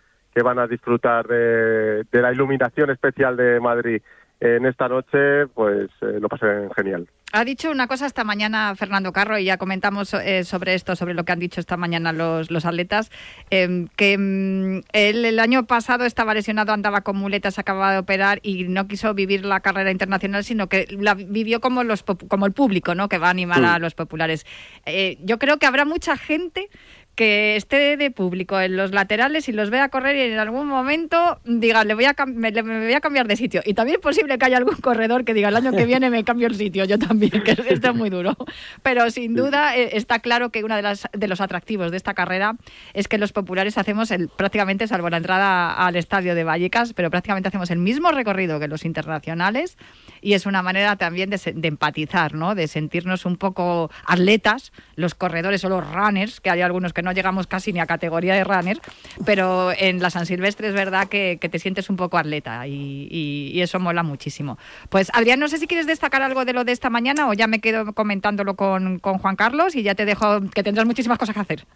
[0.42, 4.00] van a disfrutar de, de la iluminación especial de Madrid
[4.40, 7.06] en esta noche, pues eh, lo pasen genial.
[7.32, 11.14] Ha dicho una cosa esta mañana Fernando Carro, y ya comentamos eh, sobre esto, sobre
[11.14, 13.12] lo que han dicho esta mañana los, los atletas,
[13.50, 18.40] em, que em, él el año pasado estaba lesionado, andaba con muletas, acababa de operar
[18.42, 22.52] y no quiso vivir la carrera internacional, sino que la vivió como, los, como el
[22.52, 23.08] público, ¿no?
[23.08, 24.44] que va a animar a los populares.
[24.84, 26.68] Eh, yo creo que habrá mucha gente
[27.14, 31.40] que esté de público en los laterales y los vea correr y en algún momento
[31.44, 33.61] diga, le voy a me, voy a cambiar de sitio.
[33.64, 36.25] Y también es posible que haya algún corredor que diga, el año que viene me
[36.25, 38.37] cambio el sitio, yo también, que esto es muy duro.
[38.83, 42.14] Pero sin duda eh, está claro que uno de, las, de los atractivos de esta
[42.14, 42.57] carrera
[42.94, 47.11] es que los populares hacemos el, prácticamente, salvo la entrada al estadio de Vallecas, pero
[47.11, 49.77] prácticamente hacemos el mismo recorrido que los internacionales
[50.20, 52.54] y es una manera también de, empatizar, ¿no?
[52.54, 57.12] de sentirnos un poco atletas, los corredores o los runners, que hay algunos que no
[57.12, 58.80] llegamos casi ni a categoría de runner,
[59.24, 63.78] pero en la San Silvestre es verdad que, te sientes un poco atleta y, eso
[63.78, 64.59] mola muchísimo.
[64.88, 67.46] Pues Adrián, no sé si quieres destacar algo de lo de esta mañana o ya
[67.46, 71.40] me quedo comentándolo con, Juan Carlos y ya te dejo que tendrás muchísimas cosas que
[71.40, 71.66] hacer.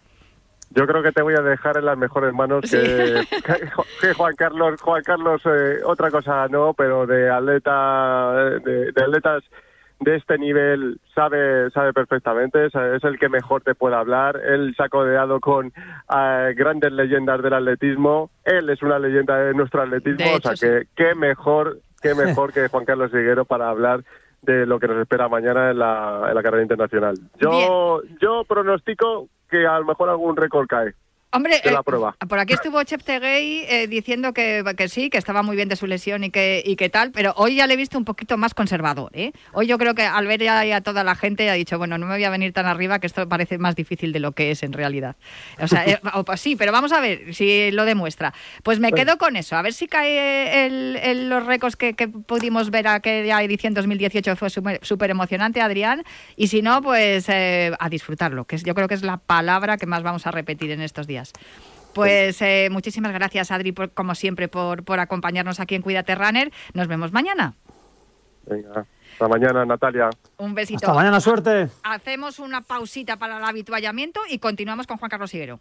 [0.75, 3.23] Yo creo que te voy a dejar en las mejores manos que,
[4.17, 4.81] Juan Carlos.
[4.81, 9.45] Juan Carlos, eh, otra cosa no, pero de atleta, de atletas
[10.01, 14.41] de este nivel sabe sabe perfectamente, es el que mejor te puede hablar.
[14.45, 18.31] Él se ha codeado con eh, grandes leyendas del atletismo.
[18.45, 22.69] Él es una leyenda de nuestro atletismo, o sea que qué mejor, qué mejor que
[22.69, 24.05] Juan Carlos Higuero para hablar
[24.43, 27.15] de lo que nos espera mañana en la, en la carrera internacional.
[27.39, 30.95] Yo yo pronostico que a lo mejor algún récord cae.
[31.35, 31.75] Hombre, eh,
[32.29, 35.89] por aquí estuvo Cheptegei eh, diciendo que, que, sí, que estaba muy bien de su
[35.89, 38.55] lesión y que, y que tal, pero hoy ya le he visto un poquito más
[38.55, 39.11] conservador.
[39.15, 39.33] ¿eh?
[39.53, 42.07] Hoy yo creo que al ver ya a toda la gente ha dicho, bueno, no
[42.07, 44.63] me voy a venir tan arriba que esto parece más difícil de lo que es
[44.63, 45.17] en realidad.
[45.61, 48.33] O sea, eh, pues sí, pero vamos a ver si lo demuestra.
[48.63, 52.71] Pues me quedo con eso, a ver si cae el, los récords que, que, pudimos
[52.71, 56.05] ver aquella edición 2018, fue súper emocionante, Adrián,
[56.37, 60.05] y si no, pues a disfrutarlo, que yo creo que es la palabra que más
[60.05, 61.24] vamos a repetir en estos días.
[61.95, 66.51] Pues eh, muchísimas gracias, Adri, como siempre, por, por acompañarnos aquí en Cuídate Runner.
[66.73, 67.55] Nos vemos mañana.
[68.47, 70.11] Venga, hasta mañana, Natalia.
[70.39, 70.87] Un besito.
[70.87, 71.69] Hasta mañana, suerte.
[71.85, 75.61] Hacemos una pausita para el habituallamiento y continuamos con Juan Carlos Higuero.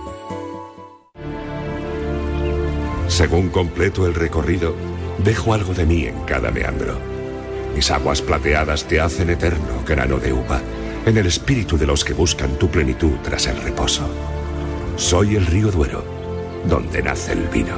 [3.11, 4.73] Según completo el recorrido,
[5.17, 6.97] dejo algo de mí en cada meandro.
[7.75, 10.61] Mis aguas plateadas te hacen eterno grano de uva,
[11.05, 14.09] en el espíritu de los que buscan tu plenitud tras el reposo.
[14.95, 16.05] Soy el río Duero,
[16.63, 17.75] donde nace el vino.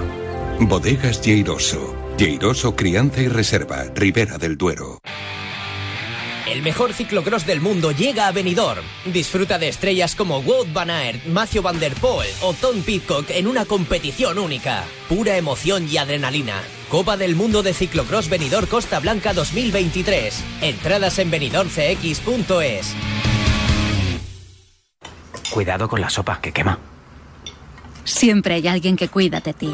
[0.60, 1.96] Bodegas Lleiroso.
[2.16, 5.00] Lleiroso Crianza y Reserva, Ribera del Duero.
[6.48, 8.84] El mejor ciclocross del mundo llega a Benidorm.
[9.06, 13.48] Disfruta de estrellas como Wout van Aert, Matthew van der Poel o Tom Pitcock en
[13.48, 14.84] una competición única.
[15.08, 16.62] Pura emoción y adrenalina.
[16.90, 20.44] Copa del Mundo de Ciclocross Benidorm Costa Blanca 2023.
[20.62, 22.94] Entradas en benidormcx.es.
[25.50, 26.78] Cuidado con la sopa, que quema.
[28.04, 29.74] Siempre hay alguien que cuida de ti.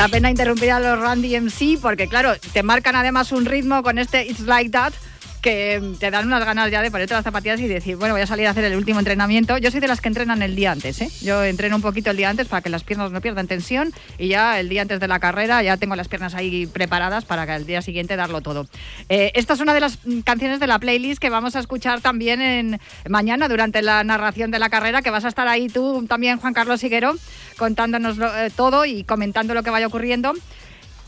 [0.00, 3.98] Da pena interrumpir a los Randy MC porque, claro, te marcan además un ritmo con
[3.98, 4.94] este It's Like That
[5.40, 8.26] que te dan unas ganas ya de ponerte las zapatillas y decir, bueno, voy a
[8.26, 9.58] salir a hacer el último entrenamiento.
[9.58, 11.10] Yo soy de las que entrenan el día antes, ¿eh?
[11.22, 14.28] Yo entreno un poquito el día antes para que las piernas no pierdan tensión y
[14.28, 17.54] ya el día antes de la carrera ya tengo las piernas ahí preparadas para que
[17.54, 18.66] el día siguiente darlo todo.
[19.08, 22.80] Eh, esta es una de las canciones de la playlist que vamos a escuchar también
[23.08, 26.54] mañana durante la narración de la carrera, que vas a estar ahí tú también, Juan
[26.54, 27.14] Carlos Higuero,
[27.56, 30.34] contándonos eh, todo y comentando lo que vaya ocurriendo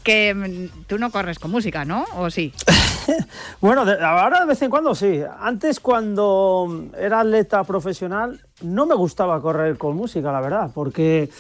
[0.03, 2.05] que mm, tú no corres con música, ¿no?
[2.17, 2.53] ¿O sí?
[3.61, 5.23] bueno, de, ahora de vez en cuando sí.
[5.41, 11.31] Antes cuando era atleta profesional no me gustaba correr con música, la verdad, porque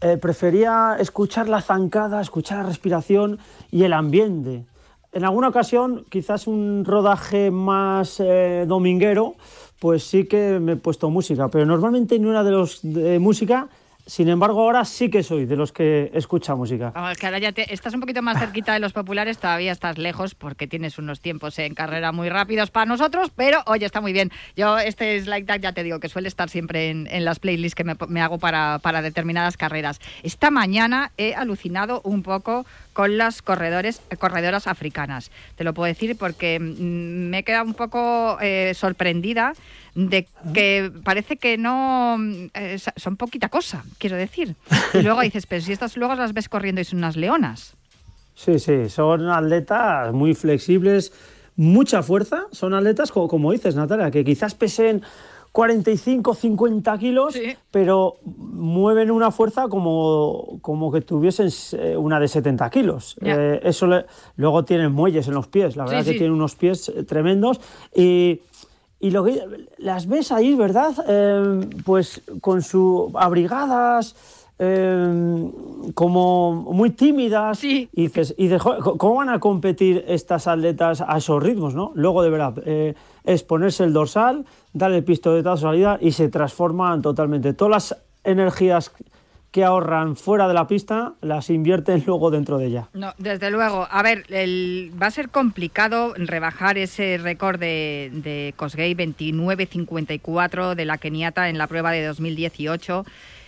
[0.00, 3.38] eh, prefería escuchar la zancada, escuchar la respiración
[3.70, 4.64] y el ambiente.
[5.12, 9.34] En alguna ocasión, quizás un rodaje más eh, dominguero,
[9.78, 13.68] pues sí que me he puesto música, pero normalmente no era de los de música
[14.06, 16.90] sin embargo, ahora sí que soy de los que escucha música.
[16.94, 19.96] Vamos, que ahora ya te, estás un poquito más cerquita de los populares, todavía estás
[19.96, 24.12] lejos porque tienes unos tiempos en carrera muy rápidos para nosotros, pero oye, está muy
[24.12, 24.32] bien.
[24.56, 27.74] Yo este es Like ya te digo que suele estar siempre en, en las playlists
[27.74, 30.00] que me, me hago para, para, determinadas carreras.
[30.22, 35.30] Esta mañana he alucinado un poco con las corredores, corredoras africanas.
[35.56, 39.54] Te lo puedo decir porque mm, me he quedado un poco eh, sorprendida
[39.94, 42.16] de que parece que no
[42.54, 44.56] eh, son poquita cosa, quiero decir.
[44.94, 47.74] Y luego dices, pero si estas luego las ves corriendo y son unas leonas.
[48.34, 51.12] Sí, sí, son atletas muy flexibles,
[51.56, 55.02] mucha fuerza, son atletas, como, como dices, Natalia, que quizás pesen
[55.52, 57.54] 45, 50 kilos, sí.
[57.70, 63.16] pero mueven una fuerza como, como que tuviesen eh, una de 70 kilos.
[63.20, 66.18] Eh, eso le, luego tienen muelles en los pies, la verdad sí, que sí.
[66.18, 67.60] tienen unos pies tremendos
[67.94, 68.40] y
[69.02, 69.42] y lo que
[69.78, 70.94] las ves ahí, ¿verdad?
[71.08, 74.14] Eh, pues con su abrigadas,
[74.60, 75.50] eh,
[75.92, 77.58] como muy tímidas.
[77.58, 77.90] Sí.
[77.92, 81.90] Y dices, y ¿cómo van a competir estas atletas a esos ritmos, no?
[81.96, 86.28] Luego, de verdad, eh, es ponerse el dorsal, darle el pistoletazo de salida y se
[86.28, 87.54] transforman totalmente.
[87.54, 88.92] Todas las energías
[89.52, 92.88] que ahorran fuera de la pista las invierten luego dentro de ella.
[92.94, 93.86] No, desde luego.
[93.88, 94.24] A ver,
[95.00, 101.58] va a ser complicado rebajar ese récord de, de Kosgei 29.54 de la keniata en
[101.58, 103.04] la prueba de 2018.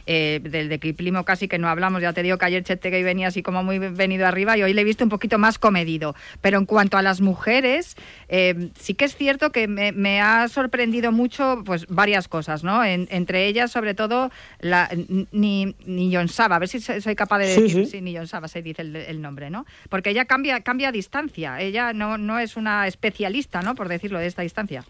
[0.06, 3.28] Eh, del de Kiplimo casi que no hablamos, ya te digo que ayer Chetegui venía
[3.28, 6.14] así como muy venido arriba y hoy le he visto un poquito más comedido.
[6.40, 7.96] Pero en cuanto a las mujeres,
[8.28, 12.84] eh, sí que es cierto que me, ha sorprendido mucho pues varias cosas, ¿no?
[12.84, 14.90] entre ellas, sobre todo, la,
[15.32, 18.82] ni, ni Saba, a ver si soy capaz de decir, sí, ni Saba se dice
[18.82, 19.64] el, nombre, ¿no?
[19.88, 23.74] Porque ella cambia, cambia distancia, ella no, no es una especialista, ¿no?
[23.74, 24.84] Por decirlo, de esta distancia.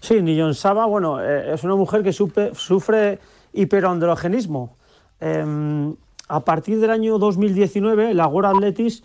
[0.00, 3.18] Sí, Nillon Saba, bueno, eh, es una mujer que sufre
[3.54, 4.76] hiperandrogenismo.
[5.20, 5.94] Em,
[6.28, 9.02] a partir del año 2019, la World Athletics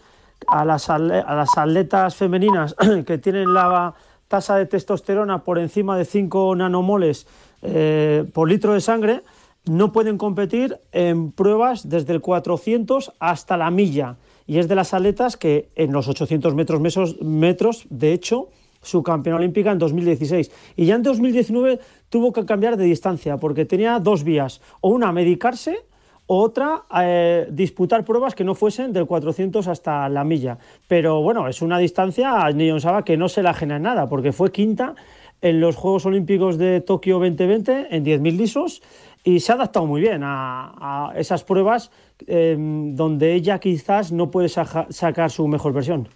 [0.48, 3.94] a las, atletas femeninas que tienen la
[4.28, 7.28] tasa de testosterona por encima de 5 nanomoles
[7.62, 9.22] eh, por litro de sangre,
[9.66, 14.18] no pueden competir en pruebas desde el 400 hasta la milla.
[14.48, 16.82] Y es de las atletas que en los 800 metros,
[17.22, 18.50] metros de hecho,
[18.82, 20.52] su campeona olímpica en 2016.
[20.76, 25.12] Y ya en 2019 tuvo que cambiar de distancia porque tenía dos vías, o una
[25.12, 25.86] medicarse
[26.32, 30.60] otra eh, disputar pruebas que no fuesen del 400 hasta la milla.
[30.88, 34.08] Pero bueno, es una distancia a Niyon Saba que no se la ajena en nada
[34.08, 34.94] porque fue quinta
[35.42, 38.84] en los Juegos Olímpicos de Tokio 2020 en 10.000 lisos
[39.24, 41.90] y se ha adaptado muy bien a, esas pruebas
[42.28, 46.10] em, donde ella quizás no puede sacar su mejor versión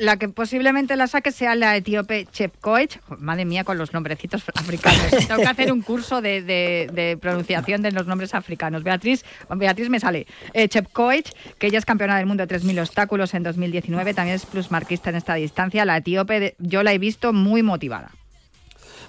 [0.00, 3.00] la que posiblemente la saque sea la etíope Chepkoech.
[3.18, 5.10] Madre mía, con los nombrecitos africanos.
[5.28, 8.82] Tengo que hacer un curso de, pronunciación de los nombres africanos.
[8.82, 10.26] Beatriz, Beatriz me sale.
[10.54, 14.46] Eh, Chepkoech, que ella es campeona del mundo de 3.000 obstáculos en 2019, también es
[14.46, 15.84] plusmarquista en esta distancia.
[15.84, 18.10] La etíope, yo la he visto muy motivada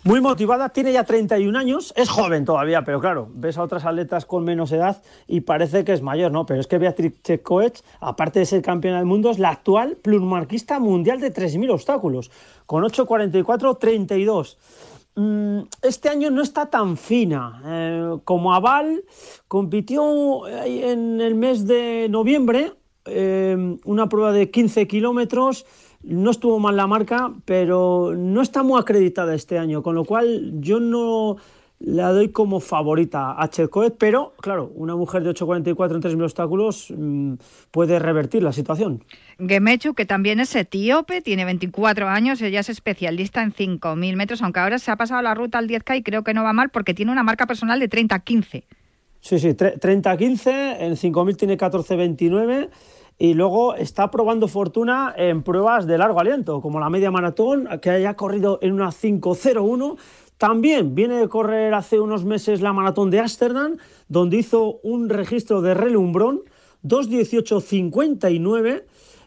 [0.03, 4.25] muy motivada, tiene ya 31 años, es joven todavía, pero claro, ves a otras atletas
[4.25, 6.45] con menos edad y parece que es mayor, ¿no?
[6.45, 10.79] Pero es que Beatriz Checoech, aparte de ser campeona del mundo, es la actual plurmarquista
[10.79, 12.31] mundial de 3.000 obstáculos,
[12.65, 14.57] con 8.44.32.
[15.15, 17.61] Mm, este año no está tan fina.
[17.65, 19.03] Eh, como Aval
[19.47, 22.73] compitió en el mes de noviembre
[23.05, 25.65] eh, una prueba de 15 kilómetros
[26.03, 30.53] no estuvo mal la marca, pero no está muy acreditada este año, con lo cual
[30.59, 31.37] yo no
[31.83, 36.93] la doy como favorita a Cherkoet, pero claro, una mujer de 8.44 en 3.000 obstáculos
[36.95, 37.33] mm,
[37.71, 39.03] puede revertir la situación.
[39.39, 44.59] Gemechu, que también es etíope, tiene 24 años, ella es especialista en 5.000 metros, aunque
[44.59, 46.93] ahora se ha pasado la ruta al 10K y creo que no va mal porque
[46.93, 48.63] tiene una marca personal de 30-15.
[49.21, 52.69] Sí, sí, 30-15, en 5.000 tiene 14-29
[53.21, 57.91] y luego está probando fortuna en pruebas de largo aliento, como la media maratón, que
[57.91, 59.95] haya corrido en una 5.01.
[60.39, 65.61] También viene de correr hace unos meses la maratón de Ámsterdam, donde hizo un registro
[65.61, 66.41] de relumbrón,
[66.83, 68.85] 2.18.59.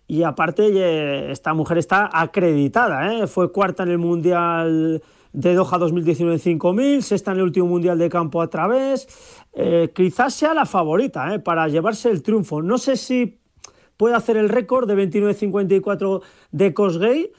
[0.09, 3.29] Y aparte, esta mujer está acreditada, ¿eh?
[3.29, 7.97] fue cuarta en el Mundial de Doha 2019 en 5000, sexta en el último Mundial
[7.97, 9.07] de Campo a través.
[9.53, 11.39] Eh, quizás sea la favorita ¿eh?
[11.39, 12.61] para llevarse el triunfo.
[12.61, 13.39] No sé si
[13.97, 17.33] puede hacer el récord de 29.54 de Cosgay,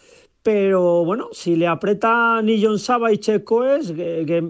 [0.44, 4.48] pero bueno, si le aprieta Nillon Saba y Checoes, que,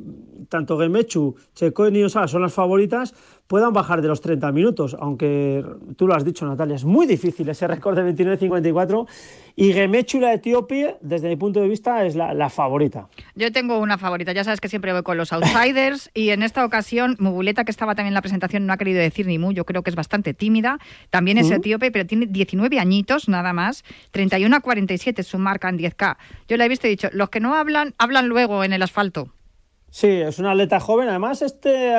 [0.50, 3.13] tanto Gemechu, Checoes y Saba son las favoritas,
[3.48, 5.63] puedan bajar de los 30 minutos, aunque
[5.95, 9.08] tú lo has dicho, Natalia, es muy difícil ese récord de 29.54
[9.56, 13.08] y Gemechu, la Etiopía, desde mi punto de vista, es la, favorita.
[13.36, 16.65] Yo tengo una favorita, ya sabes que siempre voy con los outsiders y en esta
[16.65, 19.65] ocasión Muguleta, que estaba también en la presentación, no ha querido decir ni mu, yo
[19.65, 24.56] creo que es bastante tímida, también es etíope, pero tiene 19 añitos nada más, 31
[24.56, 26.17] a 47 su marca en 10K.
[26.48, 29.35] Yo le he visto y dicho, los que no hablan, hablan luego en el asfalto.
[29.95, 31.08] Sí, es una atleta joven.
[31.08, 31.93] Además, este,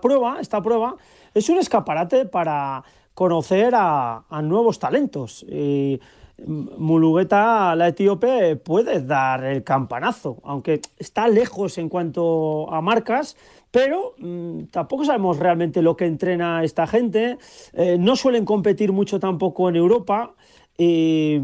[0.00, 0.94] prueba, esta prueba
[1.34, 5.44] es un escaparate para conocer a, nuevos talentos.
[5.48, 5.98] Y
[6.46, 13.36] Mulugueta, la etíope, puede dar el campanazo, aunque está lejos en cuanto a marcas,
[13.72, 17.38] pero mm, tampoco sabemos realmente lo que entrena esta gente.
[17.72, 20.32] Eh, no suelen competir mucho tampoco en Europa
[20.78, 21.40] y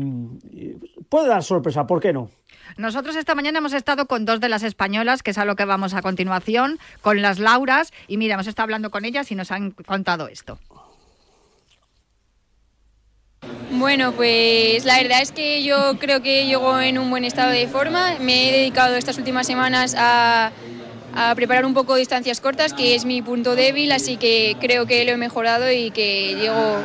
[1.09, 2.38] puede dar sorpresa, ¿por qué no?
[2.77, 5.65] Nosotros esta mañana hemos estado con dos de las españolas, que es a lo que
[5.65, 9.51] vamos a continuación, con las Lauras, y mira, hemos estado hablando con ellas y nos
[9.51, 10.59] han contado esto.
[13.71, 17.69] Bueno, pues la verdad es que yo creo que llego en un buen estado de
[17.69, 18.17] forma.
[18.21, 20.53] Me he dedicado estas últimas semanas a,
[21.15, 25.05] a, preparar un poco distancias cortas, que es mi punto débil, así que creo que
[25.05, 26.79] lo he mejorado y que llego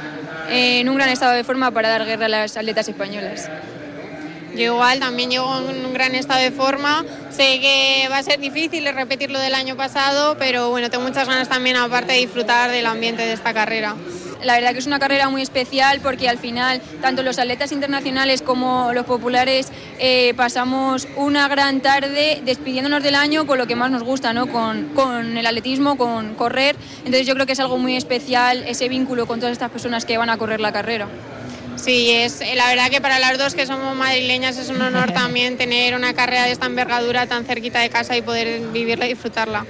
[0.50, 3.50] en un gran estado de forma para dar guerra a las atletas españolas.
[4.56, 7.04] Yo igual también llego en un gran estado de forma.
[7.32, 11.28] Sé que va a ser difícil repetir lo del año pasado, pero bueno, tengo muchas
[11.28, 13.96] ganas también aparte de disfrutar del ambiente de esta carrera.
[14.44, 18.42] la verdad que es una carrera muy especial porque al final tanto los atletas internacionales
[18.42, 23.90] como los populares eh, pasamos una gran tarde despidiéndonos del año con lo que más
[23.90, 24.48] nos gusta, ¿no?
[24.48, 26.76] con, con el atletismo, con correr.
[27.00, 30.18] Entonces yo creo que es algo muy especial ese vínculo con todas estas personas que
[30.18, 31.08] van a correr la carrera.
[31.84, 35.58] Sí, es la verdad que para las dos que somos madrileñas es un honor también
[35.58, 39.66] tener una carrera de esta envergadura tan cerquita de casa y poder vivirla y disfrutarla.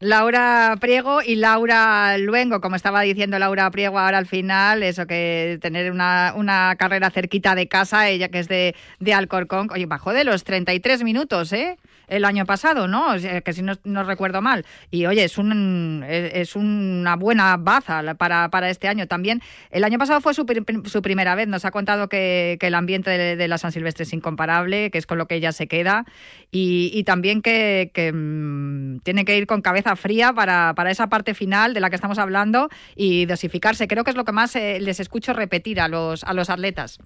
[0.00, 5.58] Laura Priego y Laura Luengo, como estaba diciendo Laura Priego ahora al final, eso que
[5.60, 10.14] tener una, una carrera cerquita de casa, ella que es de, de Alcorcón, oye, bajó
[10.14, 11.76] de los 33 minutos, ¿eh?
[12.08, 13.14] El año pasado, ¿no?
[13.44, 14.64] que si no, recuerdo mal.
[14.90, 19.06] Y oye, es, un, es una buena baza para, para este año.
[19.06, 20.46] También el año pasado fue su,
[20.84, 21.48] su primera vez.
[21.48, 25.18] Nos ha contado que, el ambiente de, la San Silvestre es incomparable, que es con
[25.18, 26.04] lo que ella se queda.
[26.50, 31.08] Y, y también que, que mm, tiene que ir con cabeza fría para, para, esa
[31.08, 33.88] parte final de la que estamos hablando y dosificarse.
[33.88, 36.98] Creo que es lo que más eh, les escucho repetir a los, a los atletas.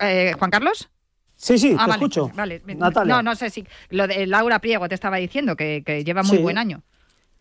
[0.00, 0.88] Eh, Juan Carlos.
[1.38, 2.32] Sí, sí, ah, te escucho.
[3.06, 3.64] No, no sé si.
[3.90, 6.82] Lo de Laura Priego te estaba diciendo que, lleva muy buen año.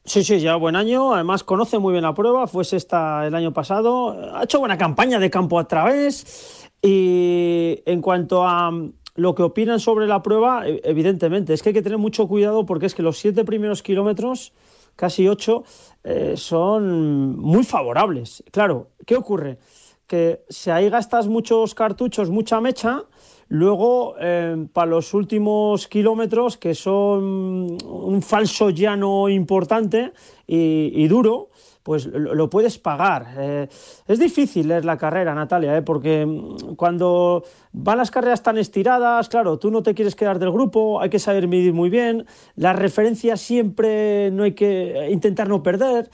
[0.05, 1.15] Sí, sí, lleva buen año.
[1.15, 2.45] Además, conoce muy bien la prueba.
[2.45, 4.35] Fue sexta el año pasado.
[4.37, 6.69] Ha hecho buena campaña de campo a través.
[6.81, 11.69] Y en cuanto a mm, lo que opinan sobre la prueba, e, evidentemente, es que
[11.69, 14.53] hay que tener mucho cuidado porque es que los siete primeros kilómetros,
[14.95, 15.63] casi ocho,
[16.03, 18.43] eh, son muy favorables.
[18.51, 19.57] Claro, ¿qué ocurre?
[20.05, 23.03] Que si ahí gastas muchos cartuchos, mucha mecha,
[23.49, 30.11] Luego, eh, para los últimos kilómetros, que son un falso llano importante
[30.45, 31.49] y, duro,
[31.81, 33.27] pues lo, puedes pagar.
[33.37, 33.67] Eh,
[34.05, 39.29] es difícil leer la carrera, Natalia, eh, porque mm, cuando van las carreras tan estiradas,
[39.29, 42.25] claro, tú no te quieres quedar del grupo, hay que saber medir muy bien,
[42.55, 46.09] las referencias siempre no hay que intentar no perder.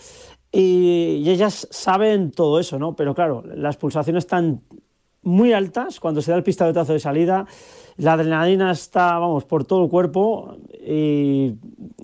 [0.52, 2.96] Y, y ellas saben todo eso, ¿no?
[2.96, 4.62] Pero claro, las pulsaciones están
[5.24, 7.46] muy altas cuando se da el pistoletazo de salida.
[7.98, 11.54] La adrenalina está, vamos, por todo el cuerpo y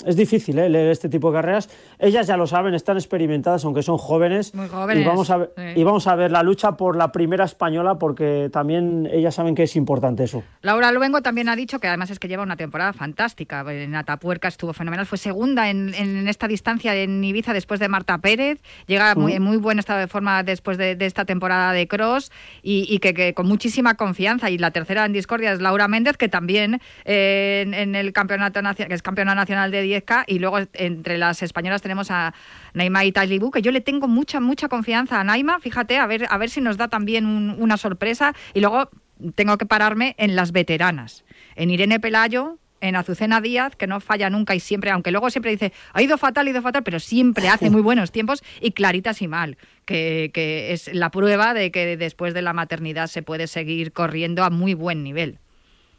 [0.05, 0.69] es difícil ¿eh?
[0.69, 1.69] leer este tipo de carreras.
[2.01, 4.55] Ellas ya lo saben, están experimentadas, aunque son jóvenes.
[4.55, 5.03] Muy jóvenes.
[5.03, 8.49] Y vamos, a ver, y vamos a ver la lucha por la primera española, porque
[8.53, 10.41] también ellas saben que es importante eso.
[10.61, 13.65] Laura Luengo también ha dicho que además es que lleva una temporada fantástica.
[13.69, 15.93] En Atapuerca estuvo fenomenal, fue segunda en,
[16.29, 18.61] esta distancia en Ibiza después de Marta Pérez.
[18.87, 22.31] Llega muy, en muy buen estado de forma después de, esta temporada de cross
[22.61, 24.49] y, que, con muchísima confianza.
[24.49, 28.87] Y la tercera en discordia es Laura Méndez, que también eh, en, el campeonato nacional,
[28.87, 32.35] que es campeona nacional de 10K y luego entre las españolas tenemos a
[32.75, 36.37] Naima Italibu, que yo le tengo mucha, mucha confianza a Naima, fíjate, a ver, a
[36.37, 38.35] ver si nos da también una sorpresa.
[38.53, 38.91] Y luego
[39.33, 41.25] tengo que pararme en las veteranas,
[41.55, 45.49] en Irene Pelayo, en Azucena Díaz, que no falla nunca y siempre, aunque luego siempre
[45.49, 49.13] dice, ha ido fatal, ha ido fatal, pero siempre hace muy buenos tiempos y Clarita
[49.27, 53.93] mal que, que es la prueba de que después de la maternidad se puede seguir
[53.93, 55.39] corriendo a muy buen nivel.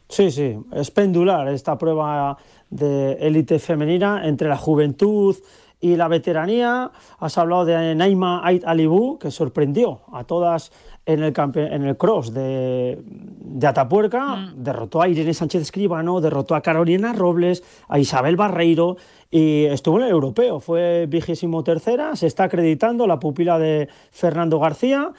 [0.07, 2.37] Sí, sí, es pendular esta prueba
[2.69, 5.37] de élite femenina entre la juventud
[5.81, 6.91] y la veteranía.
[7.19, 10.71] Has hablado de Naima Ait Alibu, que sorprendió a todas
[11.05, 14.63] en el, en el cross de, de Atapuerca, mm.
[14.63, 18.97] derrotó a Irene Sánchez Escribano, derrotó a Carolina Robles, a Isabel Barreiro
[19.31, 24.59] y estuvo en el europeo, fue vigésimo tercera, se está acreditando la pupila de Fernando
[24.59, 25.11] García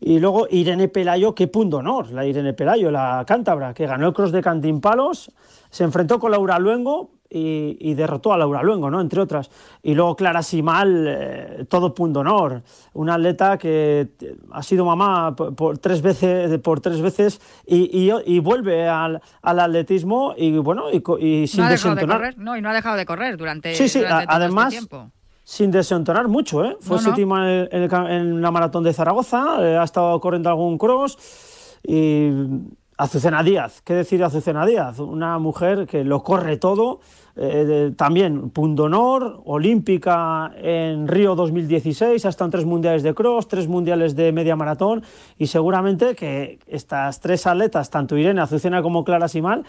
[0.00, 4.12] y luego Irene Pelayo, qué punto honor, la Irene Pelayo, la cántabra, que ganó el
[4.12, 5.32] cross de Cantimpalos,
[5.70, 9.00] se enfrentó con Laura Luengo, y, derrotó a Laura Luengo, ¿no?
[9.00, 9.50] entre otras.
[9.82, 12.62] Y luego Clara Simal, eh, todo punto honor,
[12.92, 14.08] una atleta que
[14.50, 20.34] ha sido mamá por, tres veces, por tres veces y, y, vuelve al, al, atletismo
[20.36, 22.36] y bueno, y, sin no desentonar.
[22.36, 25.10] no, y no ha dejado de correr durante, sí, sí, este además, tiempo.
[25.44, 26.76] Sin desentonar mucho, ¿eh?
[26.80, 31.18] Fue séptima en, en, la maratón de Zaragoza, eh, ha estado corriendo algún cross
[31.82, 32.30] y
[33.00, 34.98] Azucena Díaz, ¿qué decir de Azucena Díaz?
[34.98, 37.00] Una mujer que lo corre todo,
[37.36, 43.68] eh, también punto honor, olímpica en Río 2016, hasta en tres mundiales de cross, tres
[43.68, 45.02] mundiales de media maratón
[45.38, 49.64] y seguramente que estas tres atletas, tanto Irene, Azucena como Clara Simal,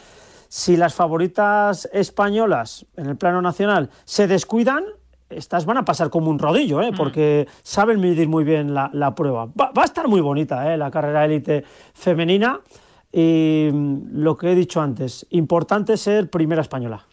[0.47, 4.83] si las favoritas españolas en el plano nacional se descuidan,
[5.29, 6.91] estas van a pasar como un rodillo, ¿eh?
[6.91, 6.95] Mm.
[6.95, 9.45] porque saben medir muy bien la, prueba.
[9.45, 10.77] Va, a estar muy bonita ¿eh?
[10.77, 12.59] la carrera élite femenina.
[13.13, 13.69] Y
[14.13, 17.05] lo que he dicho antes, importante ser primera española.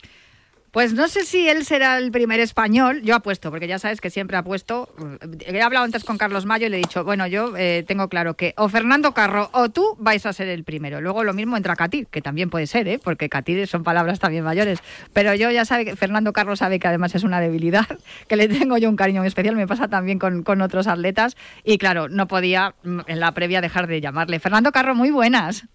[0.70, 3.00] Pues no sé si él será el primer español.
[3.02, 4.88] Yo apuesto, porque ya sabes que siempre apuesto.
[5.46, 8.34] He hablado antes con Carlos Mayo y le he dicho, bueno, yo eh, tengo claro
[8.34, 11.00] que o Fernando Carro o tú vais a ser el primero.
[11.00, 13.00] Luego lo mismo entra Catir, que también puede ser, ¿eh?
[13.02, 14.80] porque Catir son palabras también mayores.
[15.12, 17.86] Pero yo ya sabe que Fernando Carro sabe que además es una debilidad,
[18.28, 19.56] que le tengo yo un cariño muy especial.
[19.56, 21.36] Me pasa también con, con otros atletas.
[21.64, 24.38] Y claro, no podía mm, en la previa dejar de llamarle.
[24.38, 25.66] Fernando Carro, muy buenas.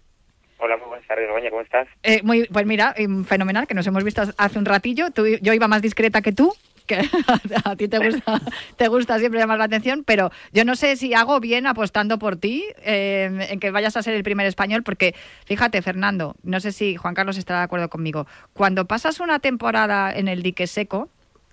[0.58, 1.88] Hola, muy buenas tardes, ¿cómo estás?
[2.02, 5.08] Eh, muy, pues mira, em, fenomenal, que nos hemos visto hace un ratillo.
[5.42, 6.54] yo iba más discreta que tú,
[6.86, 6.96] que
[7.64, 8.40] a ti te gusta,
[8.76, 12.36] te gusta siempre llamar la atención, pero yo no sé si hago bien apostando por
[12.36, 15.14] ti em, en que vayas a ser el primer español, porque
[15.46, 20.12] fíjate, Fernando, no sé si Juan Carlos estará de acuerdo conmigo, cuando pasas una temporada
[20.12, 21.08] en el dique seco,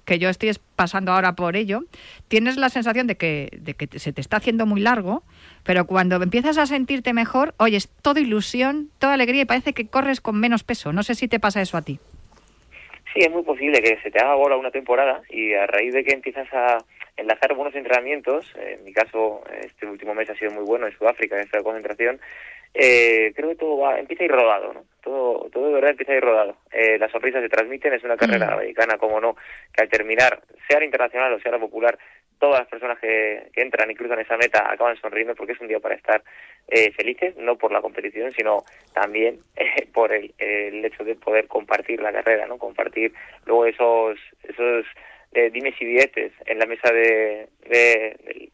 [0.06, 1.84] que yo estoy pasando ahora por ello,
[2.28, 5.24] tienes la sensación de que, de que se te está haciendo muy largo,
[5.64, 9.88] pero cuando empiezas a sentirte mejor, oye, es toda ilusión, toda alegría y parece que
[9.88, 10.91] corres con menos peso.
[10.93, 11.99] No sé si te pasa eso a ti.
[13.14, 16.04] Sí, es muy posible que se te haga ahora una temporada y a raíz de
[16.04, 16.78] que empiezas a
[17.18, 21.36] enlazar buenos entrenamientos, en mi caso este último mes ha sido muy bueno en Sudáfrica,
[21.36, 22.22] en esta concentración,
[22.74, 24.86] eh, creo que todo va, empieza a ir rodado, ¿no?
[25.02, 26.58] Todo, todo de verdad empieza a ir rodado.
[26.72, 28.54] Eh, las sonrisas se transmiten, es una carrera mm.
[28.54, 29.36] americana, como no,
[29.74, 31.97] que al terminar, sea internacional o sea popular,
[32.41, 35.80] todas las personas que, entran y cruzan esa meta acaban sonriendo porque es un día
[35.80, 36.24] para estar
[36.68, 41.47] eh, felices, no por la competición, sino también eh, por el, el, hecho de poder
[41.47, 42.58] compartir la carrera, ¿no?
[42.58, 43.14] Compartir
[43.45, 44.86] luego esos, esos
[45.34, 48.50] eh, dimes y dietes en la mesa de, de,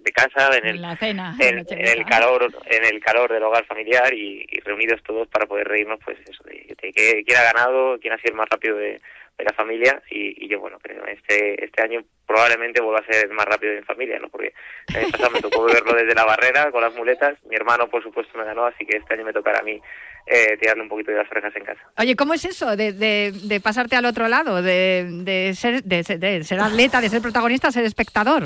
[0.00, 5.02] de, casa, en el, en, el calor, en el calor del hogar familiar y, reunidos
[5.02, 8.36] todos para poder reírnos, pues eso, de, que quién ha ganado, quién ha sido el
[8.36, 9.00] más rápido de,
[9.38, 13.72] la familia y, yo bueno creo este este año probablemente vuelva a ser más rápido
[13.72, 14.52] en familia no porque
[14.90, 18.04] el año pasado me tocó verlo desde la barrera con las muletas mi hermano por
[18.04, 19.80] supuesto me ganó así que este año me tocará a mí
[20.26, 21.80] eh, tirarle un poquito de las orejas en casa.
[21.98, 26.60] Oye, ¿cómo es eso de, de, pasarte al otro lado, de, de, ser, de, ser
[26.60, 28.44] atleta, de ser protagonista, ser espectador?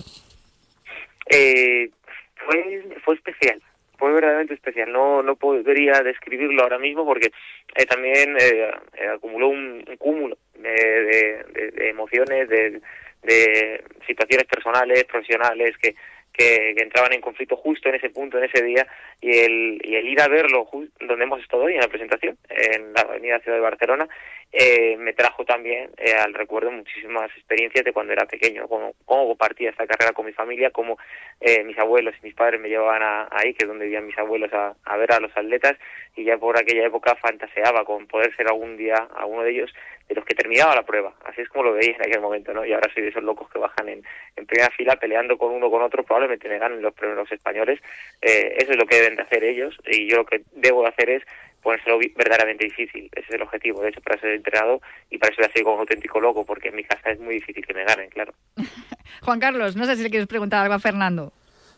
[1.30, 1.90] Eh,
[2.34, 3.60] fue, fue especial,
[3.98, 4.90] fue verdaderamente especial.
[4.92, 7.30] No, no podría describirlo ahora mismo porque
[7.74, 8.70] eh, también eh,
[9.14, 12.80] acumuló un, cúmulo de, de, emociones, de,
[13.22, 15.94] de situaciones personales, profesionales que
[16.36, 18.86] que, entraban en conflicto justo en ese punto, en ese día,
[19.20, 20.68] y el, y el ir a verlo
[21.00, 24.08] donde hemos estado hoy en la presentación, en la Avenida Ciudad de Barcelona,
[24.52, 29.36] eh, me trajo también eh, al recuerdo muchísimas experiencias de cuando era pequeño, cómo, cómo
[29.36, 30.98] partía esta carrera con mi familia, cómo
[31.40, 34.16] eh, mis abuelos y mis padres me llevaban a, ahí, que es donde vivían mis
[34.16, 35.76] abuelos, a, a ver a los atletas,
[36.14, 39.74] y ya por aquella época fantaseaba con poder ser algún día a uno de ellos
[40.08, 41.14] de los que terminaba la prueba.
[41.24, 42.64] Así es como lo veía en aquel momento, ¿no?
[42.64, 44.02] Y ahora soy de esos locos que bajan en,
[44.36, 47.80] en primera fila peleando con uno con otro, probablemente me ganen los primeros españoles.
[48.20, 51.10] Eh, eso es lo que deben de hacer ellos y yo lo que debo hacer
[51.10, 51.22] es
[51.62, 53.10] ponérselo verdaderamente difícil.
[53.12, 53.82] Ese es el objetivo.
[53.82, 56.68] De hecho, para ser entrenado y para eso ya soy como un auténtico loco, porque
[56.68, 58.32] en mi casa es muy difícil que me ganen, claro.
[59.22, 61.32] Juan Carlos, no sé si le quieres preguntar algo a Fernando.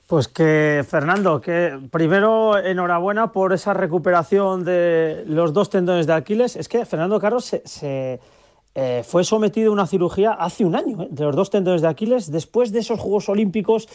[0.07, 6.57] Pues que, Fernando, que primero enhorabuena por esa recuperación de los dos tendones de Aquiles.
[6.57, 8.19] Es que Fernando Carlos se,
[8.81, 11.89] eh, fue sometido a una cirugía hace un año eh, de los dos tendones de
[11.89, 12.31] Aquiles.
[12.31, 13.89] Después de esos Juegos Olímpicos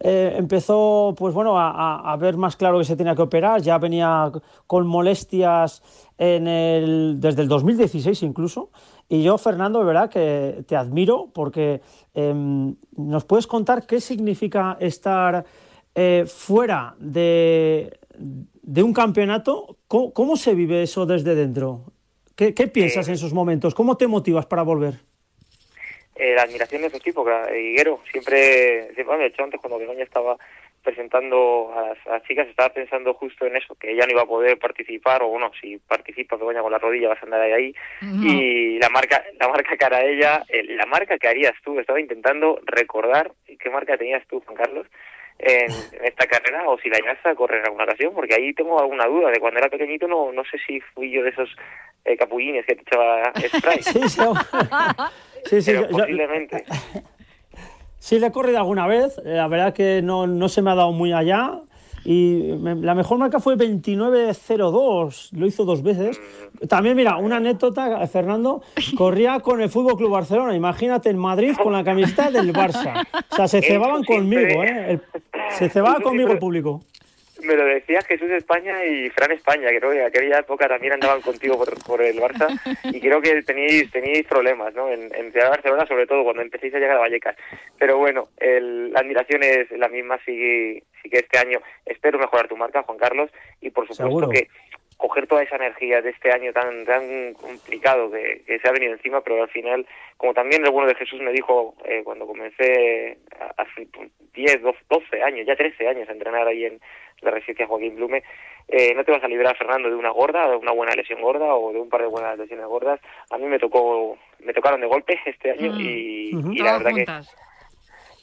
[0.00, 3.60] eh, empezó pues bueno, a, ver más claro que se tenía que operar.
[3.60, 4.32] Ya venía
[4.66, 5.82] con molestias
[6.16, 8.70] desde el 2016 incluso.
[9.10, 11.82] Y yo, Fernando, de verdad que te admiro porque
[12.14, 15.44] em, nos puedes contar qué significa estar
[15.94, 17.98] eh, fuera de,
[18.76, 19.76] un campeonato.
[19.88, 21.92] ¿Cómo, se vive eso desde dentro?
[22.40, 23.74] ¿Qué, piensas en esos momentos?
[23.74, 24.94] ¿Cómo te motivas para volver?
[26.16, 27.22] Eh, la admiración de su equipo,
[27.54, 28.00] Higuero.
[28.10, 30.38] Siempre, siempre de hecho, antes cuando Begoña estaba
[30.82, 34.58] presentando a las, chicas, estaba pensando justo en eso, que ella no iba a poder
[34.58, 37.74] participar, o bueno, si participas Begoña con la rodilla vas a andar ahí, ahí.
[38.00, 42.58] y la marca, la marca que hará ella, la marca que harías tú, estaba intentando
[42.64, 44.86] recordar qué marca tenías tú, Juan Carlos,
[45.42, 45.70] en,
[46.04, 49.06] esta carrera, o si la ibas a correr en alguna ocasión, porque ahí tengo alguna
[49.06, 51.48] duda, de cuando era pequeñito no, no sé si fui yo de esos
[52.04, 53.82] eh, capullines que te echaba spray.
[53.82, 54.08] sí,
[55.44, 56.64] sí, sí, posiblemente.
[58.02, 60.74] Sí, le he corrido alguna vez, eh, la verdad que no, no se me ha
[60.74, 61.60] dado muy allá.
[62.04, 66.20] Y la mejor marca fue 29.02, lo hizo dos veces.
[66.68, 68.62] También, mira, una anécdota, Fernando,
[68.96, 73.06] corría con el Fútbol Club Barcelona, imagínate en Madrid con la camiseta del Barça.
[73.32, 75.00] O sea, se cebaban conmigo, ¿eh?
[75.58, 76.80] se cebaba conmigo el público
[77.42, 81.62] me lo decía Jesús España y Fran España, creo que aquella época también andaban contigo
[81.86, 82.48] por, el Barça
[82.84, 84.90] y creo que teníais, teníais problemas ¿no?
[84.90, 87.36] en, en Ciudad de Barcelona, sobre todo cuando empecéis a llegar a Vallecas.
[87.78, 92.56] Pero bueno, la admiración es la misma, sí, sí que este año espero mejorar tu
[92.56, 93.30] marca, Juan Carlos,
[93.60, 94.48] y por supuesto que
[95.00, 99.22] coger toda esa energía de este año tan tan complicado que, se ha venido encima,
[99.22, 99.86] pero al final,
[100.18, 103.16] como también el bueno de Jesús me dijo eh, cuando comencé
[103.56, 103.88] hace
[104.34, 106.80] 10, 12 años, ya 13 años a entrenar ahí en
[107.22, 108.22] la residencia Joaquín Blume,
[108.68, 111.54] eh, no te vas a librar, Fernando, de una gorda, de una buena lesión gorda
[111.54, 113.00] o de un par de buenas lesiones gordas.
[113.30, 115.80] A mí me tocó, me tocaron de golpe este año mm.
[115.80, 117.06] y, la verdad que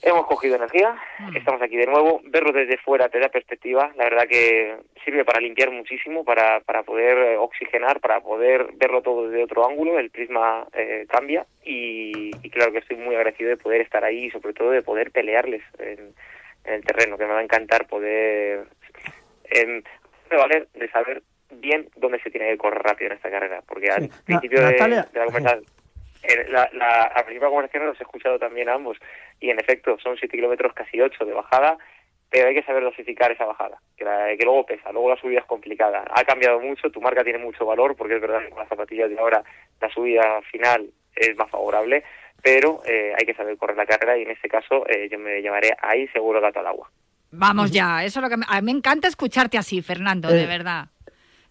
[0.04, 1.36] hemos cogido energía, mm.
[1.36, 5.42] estamos aquí de nuevo, verlo desde fuera te da perspectiva, la verdad que sirve para
[5.42, 10.10] limpiar muchísimo, para, para poder eh, oxigenar, para poder verlo todo desde otro ángulo, el
[10.10, 14.54] prisma eh, cambia y, claro que estoy muy agradecido de poder estar ahí y sobre
[14.54, 16.14] todo de poder pelearles en,
[16.66, 18.66] el terreno, que me va a encantar poder
[19.52, 19.84] eh,
[20.30, 24.10] valer de saber bien dónde se tiene que correr rápido en esta carrera, porque al
[24.26, 25.66] principio de, la conversación,
[26.50, 28.98] la, la, a principio de conversación los he escuchado también a ambos,
[29.40, 31.78] y en efecto son 7 kilómetros casi 8 de bajada,
[32.30, 34.04] pero hay que saber dosificar esa bajada, que,
[34.38, 36.04] que luego pesa, luego la subida es complicada.
[36.10, 39.10] Ha cambiado mucho, tu marca tiene mucho valor, porque es verdad que con las zapatillas
[39.10, 39.44] de ahora
[39.80, 42.04] la subida final es más favorable,
[42.44, 45.42] pero eh, hay que saber correr la carrera y en este caso eh, yo me
[45.42, 46.92] llevaré ahí seguro gato al agua.
[47.32, 50.44] Vamos ya, eso es lo que me, a mí me encanta escucharte así, Fernando, de
[50.44, 50.48] eh.
[50.48, 50.90] verdad.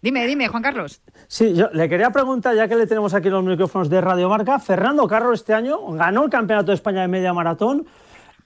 [0.01, 1.01] Dime, dime, Juan Carlos.
[1.27, 4.59] Sí, yo le quería preguntar, ya que le tenemos aquí los micrófonos de Radio Marca,
[4.59, 7.87] Fernando Carlos este año ganó el Campeonato de España de Media Maratón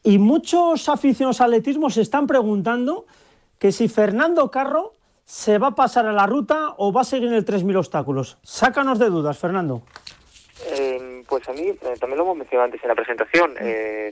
[0.03, 3.05] y muchos aficionados al atletismo se están preguntando
[3.59, 4.93] que si Fernando Carro
[5.25, 8.37] se va a pasar a la ruta o va a seguir en el 3.000 obstáculos.
[8.41, 9.83] Sácanos de dudas, Fernando.
[10.67, 14.11] Eh, pues a mí, eh, también lo hemos mencionado antes en la presentación, eh,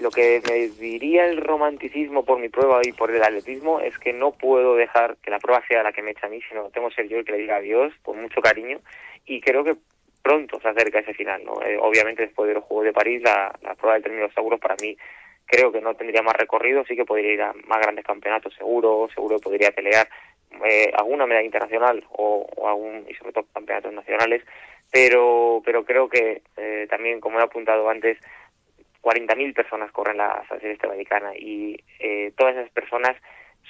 [0.00, 4.12] lo que me diría el romanticismo por mi prueba y por el atletismo es que
[4.12, 6.88] no puedo dejar que la prueba sea la que me echa a mí, sino tengo
[6.88, 8.78] que ser yo el que le diga adiós con mucho cariño
[9.24, 9.76] y creo que
[10.22, 11.44] pronto se acerca ese final.
[11.44, 11.62] ¿no?
[11.62, 14.96] Eh, obviamente después de los Juegos de París la, prueba del término seguro para mí
[15.46, 19.08] creo que no tendría más recorrido, sí que podría ir a más grandes campeonatos seguro,
[19.14, 20.08] seguro podría pelear
[20.64, 24.42] eh, alguna medalla internacional o, algún y sobre todo campeonatos nacionales,
[24.90, 28.18] pero pero creo que eh, también como he apuntado antes
[29.02, 33.16] 40.000 personas corren la San Vaticana y eh, todas esas personas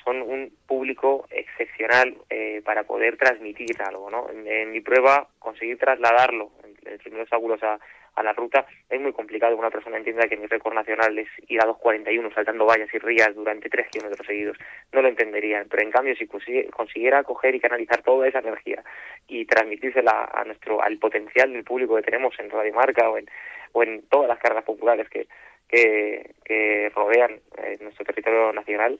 [0.04, 4.28] son un público excepcional eh, para poder transmitir algo, ¿no?
[4.30, 7.28] En, mi prueba, conseguir trasladarlo en, los primeros
[7.62, 7.78] a,
[8.16, 11.28] a la ruta es muy complicado que una persona entienda que mi récord nacional es
[11.48, 14.56] ir a 2.41 saltando vallas y rías durante 3 kilómetros seguidos.
[14.92, 18.82] No lo entenderían, pero en cambio si consiguiera coger y canalizar toda esa energía
[19.28, 23.28] y transmitírsela a nuestro, al potencial del público que tenemos en Radio Marca o en,
[23.72, 25.28] o en todas las cargas populares que,
[25.68, 28.98] que, que rodean eh, nuestro territorio nacional,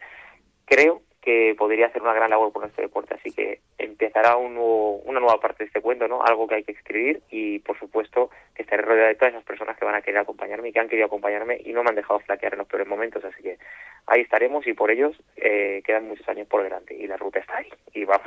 [0.67, 3.15] creo que podría hacer una gran labor por nuestro deporte.
[3.15, 6.23] Así que empezará un una nueva parte de este cuento, ¿no?
[6.23, 9.77] Algo que hay que escribir y, por supuesto, que estaré rodeado de todas esas personas
[9.77, 12.21] que van a querer acompañarme y que han querido acompañarme y no me han dejado
[12.21, 13.25] flaquear en los peores momentos.
[13.25, 13.59] Así que
[14.07, 17.57] ahí estaremos y por ellos eh, quedan muchos años por delante y la ruta está
[17.57, 17.73] ahí.
[17.93, 18.27] Y vamos,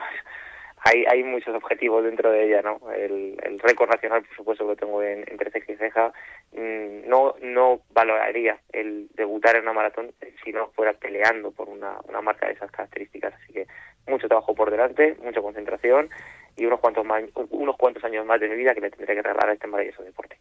[0.83, 2.79] hay, hay muchos objetivos dentro de ella, ¿no?
[2.91, 6.13] El, récord nacional, por supuesto, que tengo en, entre ceja y ceja.
[6.53, 10.13] Mm, no, no valoraría el debutar en una maratón
[10.43, 13.33] si no fuera peleando por una, una marca de esas características.
[13.33, 13.67] Así que
[14.07, 16.09] mucho trabajo por delante, mucha concentración
[16.55, 17.05] y unos cuantos,
[17.49, 20.03] unos cuantos años más de mi vida que le tendré que regalar a este maravilloso
[20.03, 20.37] deporte.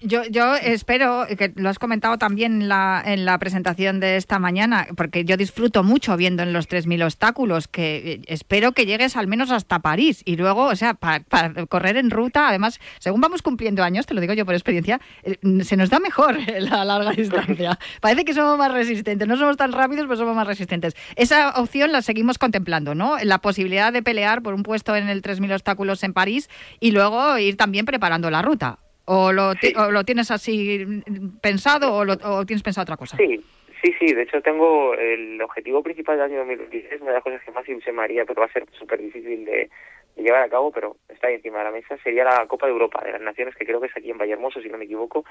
[0.00, 4.38] Yo, yo espero, que lo has comentado también en la, en la presentación de esta
[4.38, 9.14] mañana, porque yo disfruto mucho viendo en los 3.000 obstáculos, que eh, espero que llegues
[9.16, 11.22] al menos hasta París y luego, o sea, para,
[11.68, 15.36] correr en ruta, además, según vamos cumpliendo años, te lo digo yo por experiencia, eh,
[15.62, 17.78] se nos da mejor la larga distancia.
[18.00, 20.94] Parece que somos más resistentes, no somos tan rápidos, pero somos más resistentes.
[21.16, 23.18] Esa opción la seguimos contemplando, ¿no?
[23.22, 26.48] La posibilidad de pelear por un puesto en el 3.000 obstáculos en París
[26.80, 28.78] y luego ir también preparando la ruta.
[29.06, 29.52] ¿O lo,
[29.90, 31.02] lo tienes así
[31.42, 33.16] pensado o, lo, tienes pensado otra cosa?
[33.16, 33.42] Sí,
[33.82, 34.14] sí, sí.
[34.14, 37.64] De hecho, tengo el objetivo principal del año 2016, una de las cosas que más
[37.66, 39.68] se me haría, pero va a ser súper difícil de,
[40.16, 43.02] llevar a cabo, pero está ahí encima de la mesa, sería la Copa de Europa
[43.04, 45.24] de las Naciones, que creo que es aquí en Vallehermoso, si no me equivoco.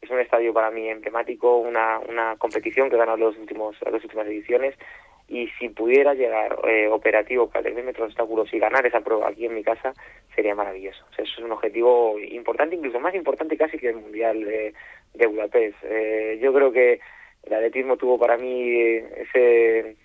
[0.00, 4.26] Es un estadio para mí emblemático, una, una competición que ganado los últimos, las últimas
[4.26, 4.74] ediciones
[5.30, 9.46] y si pudiera llegar eh, operativo para metros de obstáculos y ganar esa prueba aquí
[9.46, 9.94] en mi casa,
[10.34, 11.06] sería maravilloso.
[11.12, 14.74] eso es un objetivo importante, incluso más importante casi que el Mundial de,
[15.14, 15.76] de Budapest.
[15.84, 17.00] Eh, yo creo que
[17.44, 19.96] el atletismo tuvo para mí ese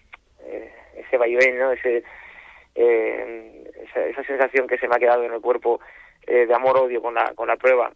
[0.45, 1.71] eh, ese vaivén, ¿no?
[1.71, 2.03] ese,
[2.75, 5.79] esa, esa, sensación que se me ha quedado en el cuerpo
[6.27, 7.91] de amor-odio con la, con la prueba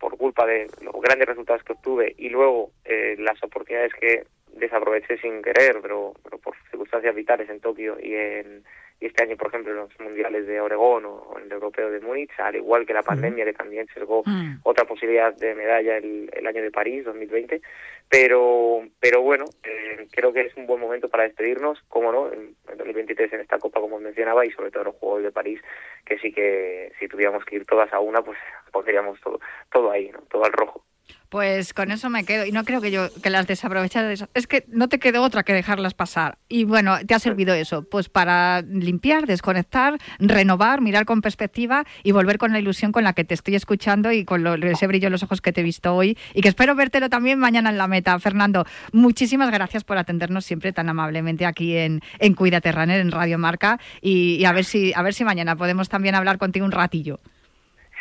[0.00, 2.72] por culpa de los grandes resultados que obtuve y luego
[3.16, 4.24] las oportunidades que
[4.58, 8.64] desaproveché sin querer, pero, pero por circunstancias vitales en Tokio y en,
[9.00, 12.00] y este año, por ejemplo, en los mundiales de Oregón o, en el europeo de
[12.00, 14.60] Múnich, al igual que la pandemia que también sesgó mm.
[14.64, 17.60] otra posibilidad de medalla el, el, año de París 2020.
[18.08, 22.56] Pero, pero bueno, eh, creo que es un buen momento para despedirnos, como no, en,
[22.76, 25.60] 2023 en esta Copa, como mencionaba, y sobre todo en los Juegos de París,
[26.04, 28.38] que sí que si tuviéramos que ir todas a una, pues
[28.72, 29.38] pondríamos todo,
[29.70, 30.20] todo ahí, ¿no?
[30.22, 30.82] todo al rojo.
[31.28, 34.12] Pues con eso me quedo y no creo que yo que las desaprovechara.
[34.32, 36.38] Es que no te quedó otra que dejarlas pasar.
[36.48, 42.12] Y bueno, te ha servido eso, pues para limpiar, desconectar, renovar, mirar con perspectiva y
[42.12, 45.12] volver con la ilusión con la que te estoy escuchando y con ese brillo en
[45.12, 47.88] los ojos que te he visto hoy y que espero vértelo también mañana en la
[47.88, 48.18] meta.
[48.18, 53.38] Fernando, muchísimas gracias por atendernos siempre tan amablemente aquí en, en Cuídate Runner, en Radio
[53.38, 56.72] Marca y, y a ver si a ver si mañana podemos también hablar contigo un
[56.72, 57.20] ratillo.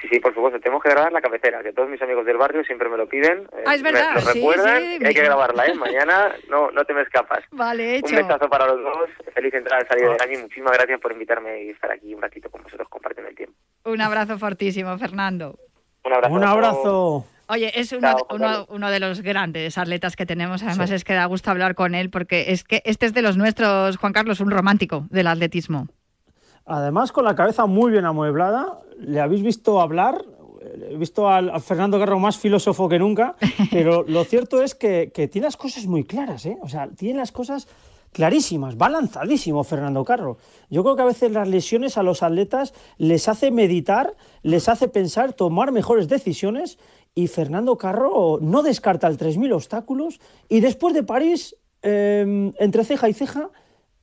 [0.01, 2.63] Sí, sí, por supuesto, tenemos que grabar la cabecera, que todos mis amigos del barrio
[2.63, 3.47] siempre me lo piden.
[3.65, 4.15] Ah, es verdad.
[4.15, 5.73] Me lo recuerdan y hay que grabarla, ¿eh?
[5.73, 7.43] Mañana no, no te me escapas.
[7.51, 8.15] Vale, hecho.
[8.15, 11.11] Un besazo para los dos, feliz entrada al salir del año y muchísimas gracias por
[11.11, 13.55] invitarme y estar aquí un ratito con vosotros compartiendo el tiempo.
[13.85, 15.57] Un abrazo fortísimo, Fernando.
[16.03, 16.33] Un abrazo.
[16.33, 17.25] Un abrazo.
[17.49, 20.63] Oye, es uno, uno, uno, de los grandes atletas que tenemos.
[20.63, 23.37] Además, es que da gusto hablar con él porque es que este es de los
[23.37, 25.87] nuestros, Juan Carlos, un romántico del atletismo.
[26.67, 30.23] Además, con la cabeza muy bien amueblada, le habéis visto hablar
[30.89, 33.35] he visto al, Fernando Garro más filósofo que nunca,
[33.71, 36.57] pero lo cierto es que, tiene las cosas muy claras, ¿eh?
[36.61, 37.67] O sea, tiene las cosas
[38.11, 40.37] clarísimas, va lanzadísimo Fernando Carro.
[40.69, 44.87] Yo creo que a veces las lesiones a los atletas les hace meditar, les hace
[44.87, 46.79] pensar, tomar mejores decisiones
[47.13, 53.09] y Fernando Carro no descarta el 3.000 obstáculos y después de París, em, entre ceja
[53.09, 53.49] y ceja,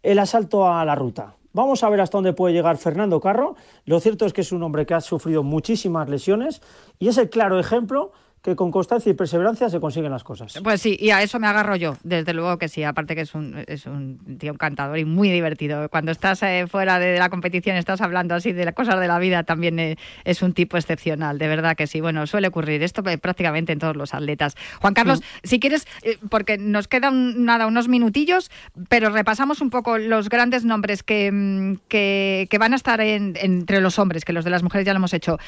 [0.03, 1.37] el asalto a la ruta.
[1.55, 3.55] Vamos a ver hasta dónde puede llegar Fernando Carro.
[3.85, 6.61] Lo cierto es que es un hombre que ha sufrido muchísimas lesiones
[6.99, 8.11] y es el claro ejemplo
[8.45, 10.61] que con constancia y perseverancia se consiguen las cosas.
[10.63, 13.35] Pues sí, y a eso me agarro yo, desde luego que sí, aparte que es
[13.35, 15.89] un, es un tío encantador y muy divertido.
[15.89, 19.19] Cuando estás eh, fuera de la competición, estás hablando así de las cosas de la
[19.19, 22.03] vida, también eh, es un tipo excepcional, de verdad que sí.
[22.03, 24.57] Bueno, suele ocurrir esto prácticamente en todos los atletas.
[24.79, 28.51] Juan Carlos, si quieres, eh, porque nos quedan nada, unos minutillos,
[28.91, 33.99] pero repasamos un poco los grandes nombres que, mm, que, van a estar entre los
[33.99, 35.39] hombres, que los de las mujeres ya lo hemos hecho.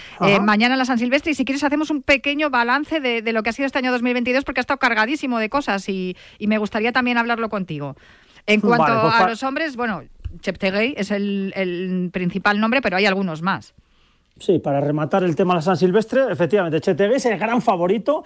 [0.41, 3.51] mañana en la San Silvestre, y si quieres hacemos un pequeño balance de, lo que
[3.51, 7.19] ha sido este año 2022 porque ha estado cargadísimo de cosas y, me gustaría también
[7.19, 7.97] hablarlo contigo.
[8.47, 10.05] En cuanto pues a los hombres, bueno,
[10.41, 13.75] Cheptegei es el, principal nombre, pero hay algunos más.
[14.39, 18.23] Sí, para rematar el tema de la San Silvestre, efectivamente, Cheptegei es el gran favorito.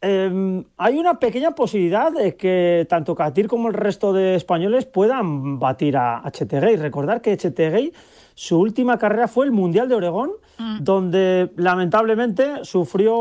[0.00, 5.60] Em, hay una pequeña posibilidad de que tanto Katir como el resto de españoles puedan
[5.60, 6.74] batir a, a Chetegui.
[6.74, 7.92] Recordar que Chetegui,
[8.34, 10.78] su última carrera fue el Mundial de Oregón, mm.
[10.82, 13.12] donde lamentablemente sufrió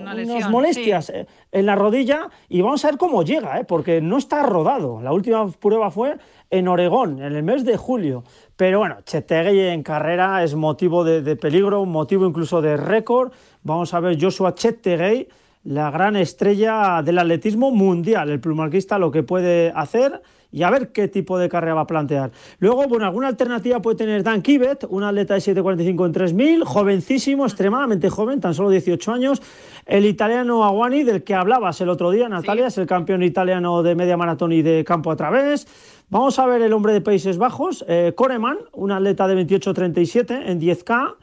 [0.00, 3.64] unas molestias eh, en la rodilla y vamos a ver cómo llega, ¿eh?
[3.64, 5.00] porque no está rodado.
[5.00, 6.16] La última prueba fue
[6.50, 8.24] en Oregón, en el mes de julio.
[8.56, 13.32] Pero bueno, Chetegui en carrera es motivo de, peligro, motivo incluso de récord.
[13.62, 15.28] Vamos a ver Joshua Chetegui,
[15.64, 20.22] la gran estrella del atletismo mundial, el plumarquista, lo que puede hacer
[20.52, 22.32] y a ver qué tipo de carrera va a plantear.
[22.58, 27.44] Luego, bueno, alguna alternativa puede tener Dan Kivet, un atleta de 7.45 en 3.000, jovencísimo,
[27.44, 29.42] extremadamente joven, tan solo 18 años.
[29.86, 33.94] El italiano Aguani, del que hablabas el otro día, Natalia, es el campeón italiano de
[33.94, 35.66] media maratón y de campo a través.
[36.08, 40.60] Vamos a ver el hombre de Países Bajos, eh, Koreman, un atleta de 28.37 en
[40.60, 41.14] 10K.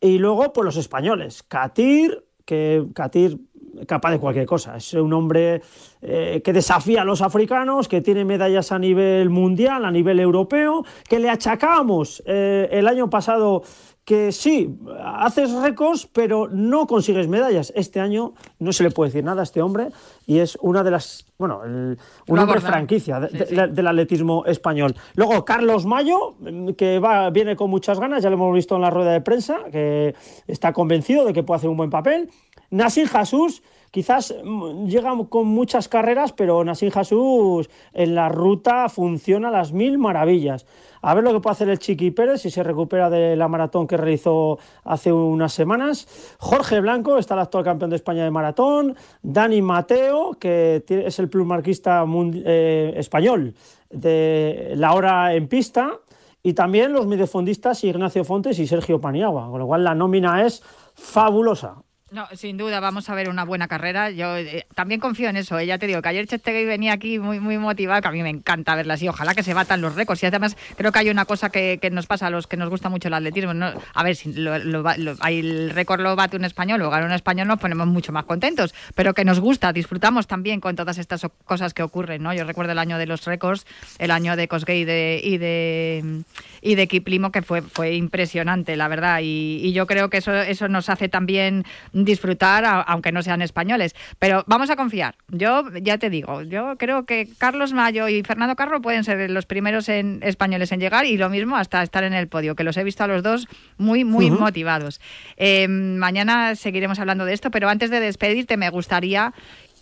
[0.00, 3.38] Y luego, pues los españoles, Katir, que Katir
[3.86, 4.76] capaz de cualquier cosa.
[4.76, 5.62] Es un hombre
[6.02, 10.84] eh, que desafía a los africanos, que tiene medallas a nivel mundial, a nivel europeo,
[11.08, 13.62] que le achacamos eh, el año pasado
[14.04, 17.72] que sí, haces récords, pero no consigues medallas.
[17.74, 19.88] Este año no se le puede decir nada a este hombre
[20.26, 24.94] y es una de las, bueno, un hombre franquicia del atletismo español.
[25.14, 26.36] Luego, Carlos Mayo,
[26.76, 29.60] que va, viene con muchas ganas, ya lo hemos visto en la rueda de prensa,
[29.72, 30.14] que
[30.46, 32.28] está convencido de que puede hacer un buen papel.
[32.74, 33.62] Nassim Jesús,
[33.92, 39.72] quizás mm, llega con muchas carreras, pero Nassim Jesús en la ruta funciona a las
[39.72, 40.66] mil maravillas.
[41.00, 43.86] A ver lo que puede hacer el Chiqui Pérez si se recupera de la maratón
[43.86, 46.36] que realizó hace unas semanas.
[46.40, 48.96] Jorge Blanco está el actual campeón de España de maratón.
[49.22, 52.04] Dani Mateo, que es el plumarquista
[52.44, 53.54] eh, español
[53.88, 56.00] de la hora en pista.
[56.42, 60.60] Y también los mediofondistas Ignacio Fontes y Sergio Paniagua, con lo cual la nómina es
[60.94, 61.76] fabulosa.
[62.10, 64.10] No, sin duda, vamos a ver una buena carrera.
[64.10, 65.58] Yo eh, también confío en eso.
[65.58, 65.66] ¿eh?
[65.66, 68.28] Ya te digo que ayer Chestegui venía aquí muy muy motivado, que a mí me
[68.28, 69.08] encanta verla así.
[69.08, 70.22] Ojalá que se batan los récords.
[70.22, 72.90] Y además creo que hay una cosa que, nos pasa a los que nos gusta
[72.90, 73.52] mucho el atletismo.
[73.94, 77.86] A ver, si el récord lo bate un español o gana un español, nos ponemos
[77.86, 78.74] mucho más contentos.
[78.94, 82.22] Pero que nos gusta, disfrutamos también con todas estas cosas que ocurren.
[82.22, 82.34] ¿no?
[82.34, 83.66] Yo recuerdo el año de los récords,
[83.98, 86.22] el año de Cosgay y de, y de,
[86.60, 89.20] y de Kiplimo, que fue, fue impresionante, la verdad.
[89.22, 93.94] Y, y yo creo que eso, eso nos hace también disfrutar, aunque no sean españoles.
[94.18, 95.14] Pero vamos a confiar.
[95.28, 99.46] Yo ya te digo, yo creo que Carlos Mayo y Fernando Carro pueden ser los
[99.46, 102.76] primeros en españoles en llegar y lo mismo hasta estar en el podio, que los
[102.76, 103.46] he visto a los dos
[103.78, 105.00] muy, muy motivados.
[105.36, 109.32] Eh, mañana seguiremos hablando de esto, pero antes de despedirte me gustaría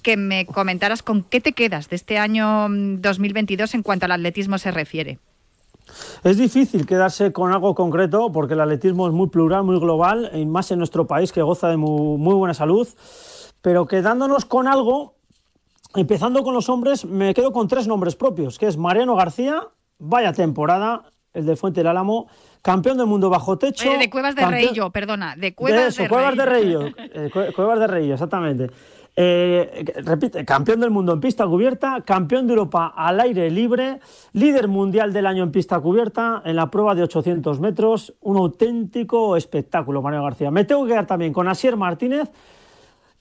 [0.02, 4.58] que me comentaras con qué te quedas de este año 2022 en cuanto al atletismo
[4.58, 5.18] se refiere.
[6.24, 10.46] Es difícil quedarse con algo concreto porque el atletismo es muy plural, muy global, y
[10.46, 12.88] más en nuestro país que goza de muy, buena salud.
[13.60, 15.16] Pero quedándonos con algo,
[15.94, 19.68] empezando con los hombres, me quedo con tres nombres propios, que es Mariano García,
[19.98, 22.28] vaya temporada, el de Fuente del Álamo,
[22.60, 23.90] campeón del mundo bajo techo.
[23.98, 26.86] de Cuevas de Reillo, perdona, de Cuevas de, Cuevas de Reillo.
[26.86, 28.70] Eh, Cuevas de Reillo, exactamente.
[29.14, 34.00] Eh, repite, campeón del mundo en pista cubierta, campeón de Europa al aire libre,
[34.32, 38.14] líder mundial del año en pista cubierta en la prueba de 800 metros.
[38.20, 40.50] Un auténtico espectáculo, Mario García.
[40.50, 42.30] Me tengo que quedar también con Asier Martínez,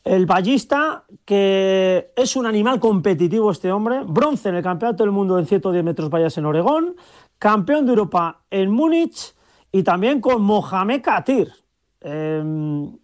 [0.03, 4.01] el ballista, que es un animal competitivo este hombre.
[4.05, 6.95] Bronce en el Campeonato del Mundo en 110 metros vallas en Oregón,
[7.37, 9.35] campeón de Europa en Múnich
[9.71, 11.51] y también con Mohamed Katir.
[11.99, 12.97] Em,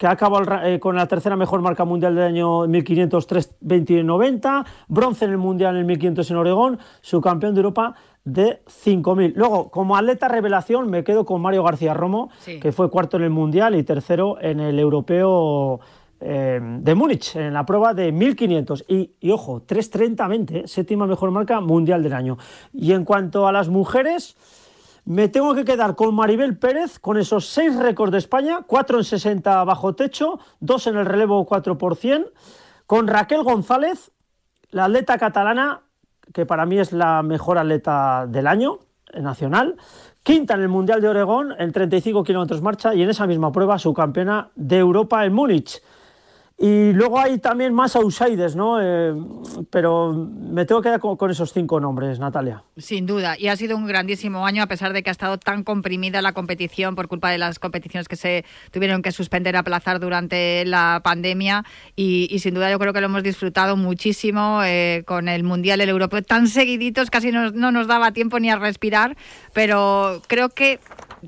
[0.00, 3.28] que ha acabado eh, con la tercera mejor marca mundial del año 1500,
[3.60, 7.94] 90, bronce en el mundial en el 1500 en Oregón, su campeón de Europa
[8.24, 9.34] de 5000.
[9.36, 13.30] Luego, como atleta revelación, me quedo con Mario García Romo, que fue cuarto en el
[13.30, 15.80] mundial y tercero en el europeo
[16.18, 18.86] eh, de Múnich, en la prueba de 1500.
[18.88, 22.38] Y, y ojo, 3.30-20, séptima mejor marca mundial del año.
[22.72, 24.34] Y en cuanto a las mujeres.
[25.04, 29.04] Me tengo que quedar con Maribel Pérez, con esos seis récords de España, cuatro en
[29.04, 32.26] 60 bajo techo, dos en el relevo 4 por 100,
[32.86, 34.12] con Raquel González,
[34.70, 35.82] la atleta catalana,
[36.32, 38.78] que para mí es la mejor atleta del año
[39.12, 39.76] eh, nacional,
[40.22, 43.78] quinta en el Mundial de Oregón en 35 kilómetros marcha y en esa misma prueba
[43.78, 45.82] su campeona de Europa en Múnich.
[46.62, 48.82] Y luego hay también más outsiders, ¿no?
[48.82, 49.14] Eh,
[49.70, 52.62] pero me tengo que quedar con, esos cinco nombres, Natalia.
[52.76, 55.64] Sin duda, y ha sido un grandísimo año a pesar de que ha estado tan
[55.64, 60.66] comprimida la competición por culpa de las competiciones que se tuvieron que suspender, aplazar durante
[60.66, 61.64] la pandemia.
[61.96, 65.88] Y, sin duda yo creo que lo hemos disfrutado muchísimo eh, con el Mundial, el
[65.88, 69.16] Europeo, tan seguiditos, casi no nos daba tiempo ni a respirar,
[69.54, 70.78] pero creo que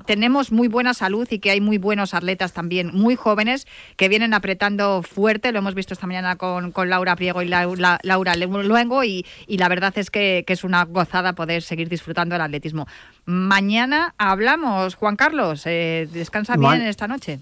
[0.05, 4.33] tenemos muy buena salud y que hay muy buenos atletas también, muy jóvenes, que vienen
[4.33, 5.51] apretando fuerte.
[5.51, 7.99] Lo hemos visto esta mañana con, con Laura Priego y Laura,
[8.35, 12.41] Luengo y, y, la verdad es que, que, es una gozada poder seguir disfrutando del
[12.41, 12.87] atletismo.
[13.25, 17.39] Mañana hablamos, Juan Carlos, eh, descansa bien esta noche.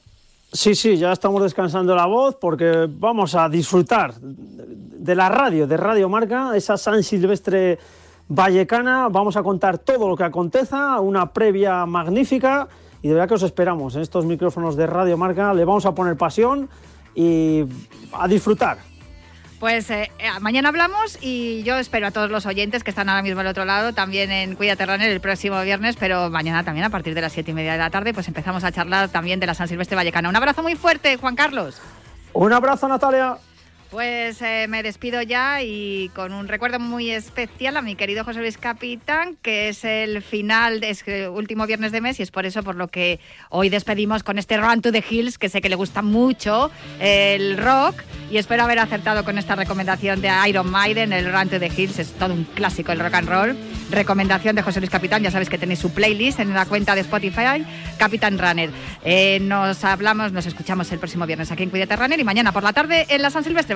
[0.53, 5.77] Sí, sí, ya estamos descansando la voz porque vamos a disfrutar de la radio, de
[5.77, 7.79] Radio Marca, esa San Silvestre
[8.32, 9.09] vallecana.
[9.09, 12.67] Vamos a contar todo lo que aconteza, una previa magnífica
[13.01, 15.53] y de verdad que os esperamos en estos micrófonos de Radio Marca.
[15.53, 16.69] Le vamos a poner pasión
[17.13, 17.65] y
[18.13, 18.77] a disfrutar.
[19.59, 23.21] Pues eh, eh, mañana hablamos y yo espero a todos los oyentes que están ahora
[23.21, 26.89] mismo al otro lado también en Cuídate Runner el próximo viernes, pero mañana también a
[26.89, 29.45] partir de las siete y media de la tarde pues empezamos a charlar también de
[29.45, 30.29] la San Silvestre Vallecana.
[30.29, 31.79] Un abrazo muy fuerte, Juan Carlos.
[32.34, 33.38] Un abrazo, Natalia.
[33.91, 38.39] Pues eh, me despido ya y con un recuerdo muy especial a mi querido José
[38.39, 42.45] Luis Capitán, que es el final, de, este último viernes de mes y es por
[42.45, 43.19] eso por lo que
[43.49, 46.71] hoy despedimos con este Run to the Hills, que sé que le gusta mucho
[47.01, 51.59] el rock y espero haber acertado con esta recomendación de Iron Maiden, el Run to
[51.59, 53.57] the Hills, es todo un clásico el rock and roll.
[53.91, 57.01] Recomendación de José Luis Capitán, ya sabes que tenéis su playlist en la cuenta de
[57.01, 57.65] Spotify,
[57.97, 58.69] Capitán Runner.
[59.03, 62.63] Eh, nos hablamos, nos escuchamos el próximo viernes aquí en Cuídate Runner y mañana por
[62.63, 63.75] la tarde en la San Silvestre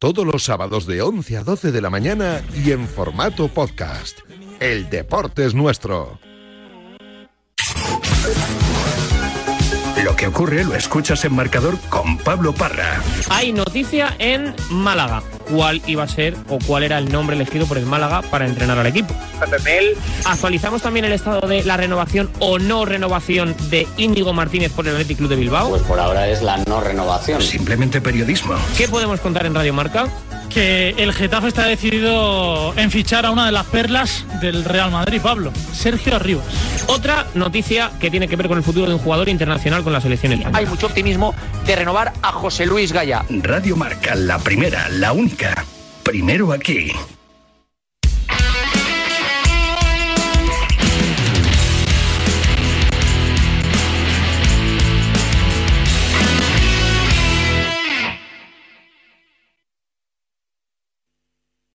[0.00, 4.20] Todos los sábados de 11 a 12 de la mañana y en formato podcast.
[4.58, 6.18] El deporte es nuestro.
[10.02, 13.02] Lo que ocurre lo escuchas en marcador con Pablo Parra.
[13.28, 15.22] Hay noticia en Málaga.
[15.50, 18.78] ¿Cuál iba a ser o cuál era el nombre elegido por el Málaga para entrenar
[18.78, 19.14] al equipo?
[20.24, 24.94] Actualizamos también el estado de la renovación o no renovación de Íñigo Martínez por el
[24.94, 25.70] Athletic Club de Bilbao.
[25.70, 27.42] Pues por ahora es la no renovación.
[27.42, 28.54] Simplemente periodismo.
[28.76, 30.08] ¿Qué podemos contar en Radio Marca?
[30.50, 35.20] que el Getafe está decidido en fichar a una de las perlas del Real Madrid,
[35.22, 36.44] Pablo, Sergio Arribas.
[36.88, 40.00] Otra noticia que tiene que ver con el futuro de un jugador internacional con la
[40.00, 40.58] selección española.
[40.58, 41.34] Hay mucho optimismo
[41.64, 43.24] de renovar a José Luis Gaya.
[43.28, 45.39] Radio Marca, la primera, la única.
[46.02, 46.92] Primero aquí.